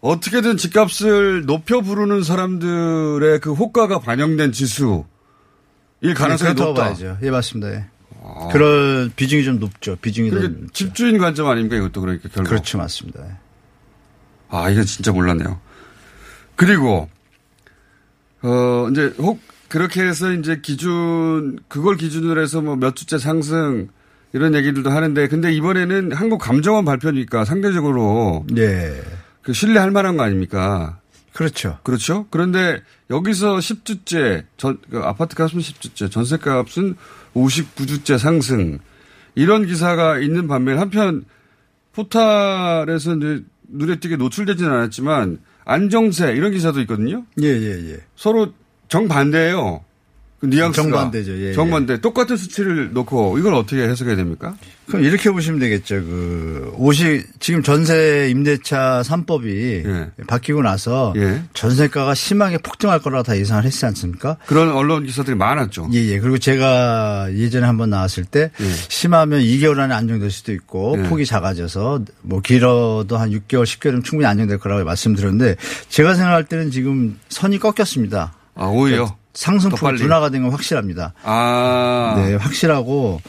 [0.00, 5.02] 어떻게든 집값을 높여 부르는 사람들의 그 호가가 반영된 지수일
[6.14, 6.84] 가능성이 네, 높다.
[6.84, 7.18] 봐야죠.
[7.22, 7.72] 예, 맞습니다.
[7.72, 7.86] 예.
[8.52, 9.96] 그럴 비중이 좀 높죠.
[9.96, 12.48] 비중이 더 그러니까 집주인 관점 아닙니까 이것도 그러니까 결국.
[12.50, 13.20] 그렇죠, 맞습니다.
[14.48, 15.60] 아, 이건 진짜 몰랐네요.
[16.56, 17.08] 그리고,
[18.42, 23.88] 어, 이제 혹, 그렇게 해서 이제 기준, 그걸 기준으로 해서 뭐 몇 주째 상승,
[24.32, 28.44] 이런 얘기들도 하는데, 근데 이번에는 한국 감정원 발표니까 상대적으로.
[28.52, 29.00] 네.
[29.42, 31.00] 그 신뢰할 만한 거 아닙니까?
[31.34, 31.78] 그렇죠.
[31.82, 32.26] 그렇죠.
[32.30, 32.80] 그런데
[33.10, 36.96] 여기서 10주째, 전, 그 아파트 값은 10주째, 전세 값은
[37.34, 38.78] 59주째 상승.
[39.34, 41.24] 이런 기사가 있는 반면 한편
[41.92, 47.24] 포탈에서 눈에 띄게 노출되지는 않았지만 안정세 이런 기사도 있거든요.
[47.42, 47.98] 예, 예, 예.
[48.14, 48.52] 서로
[48.88, 49.84] 정반대예요.
[50.50, 50.82] 그 뉘앙스가.
[50.82, 51.32] 정반대죠.
[51.32, 51.52] 예, 예.
[51.52, 52.00] 정반대.
[52.00, 54.54] 똑같은 수치를 놓고 이걸 어떻게 해석해야 됩니까?
[54.86, 55.94] 그럼 이렇게 보시면 되겠죠.
[55.96, 60.10] 그, 옷이, 지금 전세 임대차 3법이 예.
[60.26, 61.14] 바뀌고 나서
[61.54, 64.36] 전세가가 심하게 폭등할 거라고 다 예상을 했지 않습니까?
[64.46, 65.88] 그런 언론 기사들이 많았죠.
[65.94, 66.18] 예, 예.
[66.20, 68.50] 그리고 제가 예전에 한번 나왔을 때
[68.88, 71.02] 심하면 2개월 안에 안정될 수도 있고 예.
[71.08, 75.56] 폭이 작아져서 뭐 길어도 한 6개월, 10개월은 충분히 안정될 거라고 말씀드렸는데
[75.88, 78.34] 제가 생각할 때는 지금 선이 꺾였습니다.
[78.54, 79.16] 아, 오히려?
[79.34, 79.98] 더 상승폭 빨리?
[79.98, 81.12] 둔화가 된 건 확실합니다.
[81.22, 82.14] 아.
[82.16, 83.20] 네, 확실하고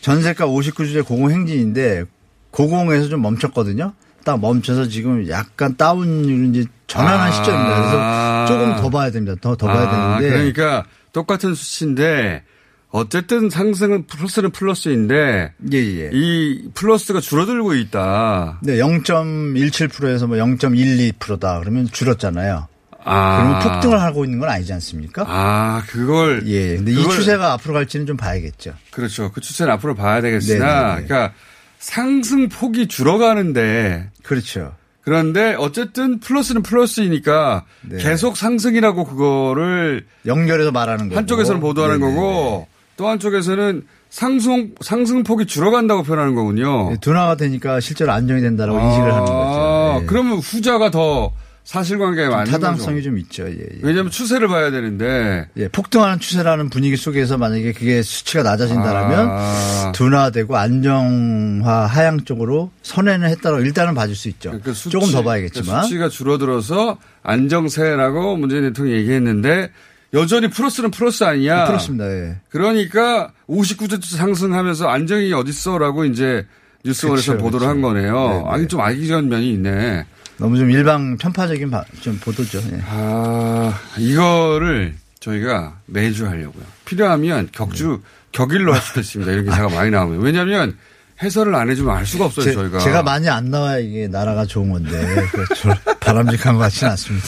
[0.00, 2.04] 전세가 59주제 고공행진인데
[2.50, 3.92] 고공에서 좀 멈췄거든요.
[4.24, 7.32] 딱 멈춰서 지금 약간 다운율은 이제 전환한 아.
[7.32, 7.76] 시점입니다.
[7.76, 9.36] 그래서 조금 더 봐야 됩니다.
[9.40, 10.36] 더, 더 봐야 아, 되는데.
[10.54, 12.42] 그러니까 똑같은 수치인데
[12.90, 16.10] 어쨌든 상승은 플러스는 플러스인데 예, 예.
[16.12, 18.58] 이 플러스가 줄어들고 있다.
[18.62, 21.58] 네, 0.17%에서 뭐 0.12%다.
[21.60, 22.68] 그러면 줄었잖아요.
[23.04, 23.36] 아.
[23.60, 25.24] 그러면 폭등을 하고 있는 건 아니지 않습니까?
[25.28, 26.76] 아, 그걸 예.
[26.76, 28.74] 근데 이 그걸- 추세가 앞으로 갈지는 좀 봐야겠죠.
[28.90, 29.30] 그렇죠.
[29.32, 31.06] 그 추세는 앞으로 봐야 되겠으나, 네네네.
[31.06, 31.32] 그러니까
[31.78, 34.10] 상승 폭이 줄어가는데.
[34.22, 34.74] 그렇죠.
[35.04, 37.98] 그런데 어쨌든 플러스는 플러스이니까 네.
[37.98, 41.16] 계속 상승이라고 그거를 연결해서 말하는 거고.
[41.18, 42.16] 한쪽에서는 보도하는 네네네.
[42.16, 46.90] 거고 또 한쪽에서는 상승 상승 폭이 줄어간다고 표현하는 거군요.
[46.90, 50.00] 네, 둔화가 되니까 실제로 안정이 된다라고 인식을 하는 거죠.
[50.02, 50.06] 예.
[50.06, 51.32] 그러면 후자가 더
[51.64, 53.04] 사실관계에 맞는 타당성이 거죠.
[53.10, 53.44] 좀 있죠.
[53.48, 53.66] 예, 예.
[53.82, 59.92] 왜냐하면 추세를 봐야 되는데 예, 폭등하는 추세라는 분위기 속에서 만약에 그게 수치가 낮아진다라면 아.
[59.94, 64.58] 둔화되고 안정화 하향 쪽으로 선회는 했다고 일단은 봐줄 수 있죠.
[64.62, 65.82] 그 수치- 조금 더그 봐야겠지만.
[65.84, 69.70] 수치가 줄어들어서 안정세라고 문재인 대통령이 얘기했는데
[70.14, 71.66] 여전히 플러스는 플러스 아니냐.
[71.66, 72.10] 그렇습니다.
[72.10, 72.36] 예.
[72.50, 76.44] 그러니까 59주 상승하면서 안정이 어딨어라고 이제
[76.84, 77.94] 뉴스원에서 그렇죠, 보도를 한 그렇죠.
[77.94, 78.28] 거네요.
[78.28, 78.44] 네, 네.
[78.48, 80.04] 아니 좀 악의적인 면이 있네.
[80.42, 82.58] 너무 좀 일방 편파적인 바- 좀 보도죠.
[82.72, 82.80] 예.
[82.88, 86.64] 아 이거를 저희가 매주 하려고요.
[86.84, 88.00] 필요하면 격주
[88.32, 89.30] 격일로 할 수도 있습니다.
[89.30, 90.76] 이런 기사가 많이 나오면 왜냐하면
[91.22, 92.44] 해설을 안 해주면 알 수가 없어요.
[92.46, 94.90] 제, 저희가 제가 많이 안 나와야 이게 나라가 좋은 건데
[95.30, 95.68] 그렇죠.
[96.00, 97.26] 바람직한 것 같지는 않습니다.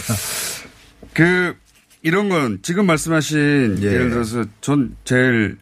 [1.12, 1.54] 그
[2.02, 3.90] 이런 건 지금 말씀하신 예.
[3.96, 5.56] 를 들어서 전 제일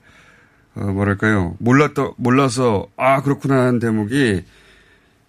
[0.75, 4.43] 어 뭐랄까요 몰랐더 몰라서 아 그렇구나 한 대목이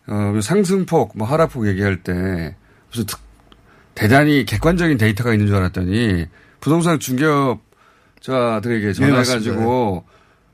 [0.08, 2.56] 어 상승폭 뭐 하락폭 얘기할 때
[2.89, 3.20] 무슨 특,
[3.95, 6.26] 대단히 객관적인 데이터가 있는 줄 알았더니
[6.60, 10.04] 부동산 중개업자들에게 전화해가지고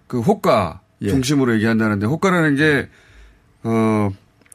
[0.08, 1.10] 그 호가 예.
[1.10, 2.90] 중심으로 얘기한다는데 호가라는 게
[3.64, 4.12] 어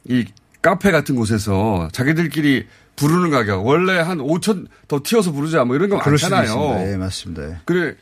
[0.07, 0.25] 이
[0.61, 5.97] 카페 같은 곳에서 자기들끼리 부르는 가격 원래 한 5천 더 튀어서 부르자 뭐 이런 거
[5.97, 6.91] 많잖아요.
[6.91, 7.43] 예, 맞습니다.
[7.49, 7.57] 예.
[7.65, 7.95] 그래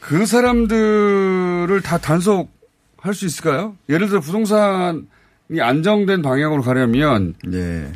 [0.00, 3.76] 그 사람들을 다 단속할 수 있을까요?
[3.88, 5.06] 예를 들어 부동산
[5.50, 7.90] 이 안정된 방향으로 가려면 네.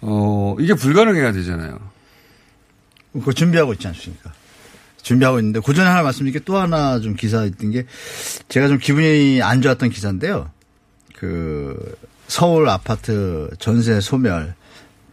[0.00, 1.78] 어 이게 불가능해야 되잖아요.
[3.12, 4.32] 그거 준비하고 있지 않습니까?
[5.02, 7.86] 준비하고 있는데 그 전에 하나 말씀드린 게또 하나 좀 기사 있던 게
[8.48, 10.50] 제가 좀 기분이 안 좋았던 기사인데요.
[11.16, 11.96] 그
[12.28, 14.54] 서울 아파트 전세 소멸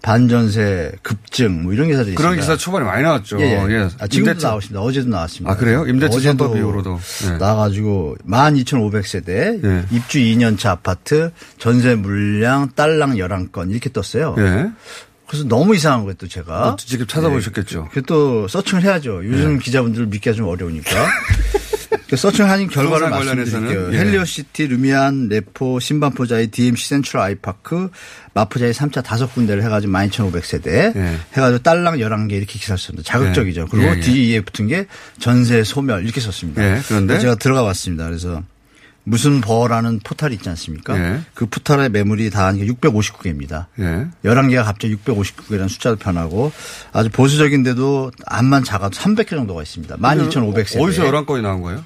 [0.01, 2.53] 반전세 급증 뭐 이런 기사들이 그런 있습니다.
[2.55, 3.39] 기사 초반에 많이 나왔죠.
[3.39, 3.73] 예, 예.
[3.73, 3.87] 예.
[3.99, 4.47] 아, 지금도 임대차.
[4.49, 4.81] 나오십니다.
[4.81, 5.53] 어제도 나왔습니다.
[5.53, 5.85] 아, 그래요?
[5.87, 6.99] 임대차 선법 이후로도.
[7.27, 7.37] 예.
[7.37, 9.85] 나와가지고 12,500세대 예.
[9.91, 14.35] 입주 2년차 아파트 전세 물량 딸랑 11건 이렇게 떴어요.
[14.39, 14.71] 예.
[15.27, 16.71] 그래서 너무 이상한 거예요 또 제가.
[16.71, 17.89] 또 직접 찾아보셨겠죠.
[17.93, 19.21] 그또 searching을 해야죠.
[19.25, 19.57] 요즘 예.
[19.59, 20.89] 기자분들 믿기가 좀 어려우니까.
[22.11, 23.93] 그 searching하는 결과를 말씀드릴게요.
[23.93, 23.97] 예.
[23.97, 27.89] 헬리오시티, 래미안, 레포, 신반포자이, DMC 센트럴 아이파크,
[28.33, 30.93] 마포자이 3차 다섯 군데를 해가지고 12,500세대
[31.33, 33.09] 해가지고 딸랑 11개 이렇게 기사 썼습니다.
[33.09, 33.61] 자극적이죠.
[33.61, 33.65] 예.
[33.71, 33.99] 그리고 예, 예.
[34.01, 34.87] 뒤에 붙은 게
[35.19, 36.61] 전세 소멸 이렇게 썼습니다.
[36.61, 37.17] 예, 그런데?
[37.17, 38.03] 제가 들어가 봤습니다.
[38.07, 38.43] 그래서
[39.05, 40.97] 무슨 버라는 포탈이 있지 않습니까?
[40.99, 41.21] 예.
[41.33, 43.67] 그 포탈의 매물이 다한게 659개입니다.
[43.79, 44.07] 예.
[44.25, 46.51] 11개가 갑자기 659개라는 숫자로 변하고
[46.91, 49.95] 아주 보수적인데도 암만 작아도 300개 정도가 있습니다.
[49.95, 50.81] 12,500세대.
[50.81, 51.85] 어디서 11건이 나온 거예요?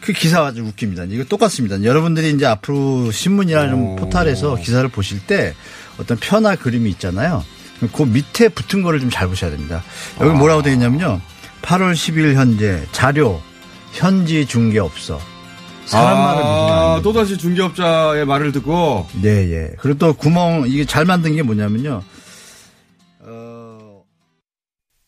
[0.00, 1.04] 그 기사가 아주 웃깁니다.
[1.04, 1.82] 이거 똑같습니다.
[1.82, 5.54] 여러분들이 이제 앞으로 신문이라는 포탈에서 기사를 보실 때
[5.98, 7.44] 어떤 편화 그림이 있잖아요.
[7.92, 9.82] 그 밑에 붙은 거를 좀 잘 보셔야 됩니다.
[10.20, 11.20] 여기 뭐라고 되어 있냐면요.
[11.62, 13.40] 8월 10일 현재 자료
[13.92, 15.18] 현지 중개업소
[15.86, 19.06] 사람 말을 아, 또다시 중개업자의 말을 듣고.
[19.22, 19.70] 네, 예.
[19.78, 22.02] 그리고 또 구멍, 이게 잘 만든 게 뭐냐면요.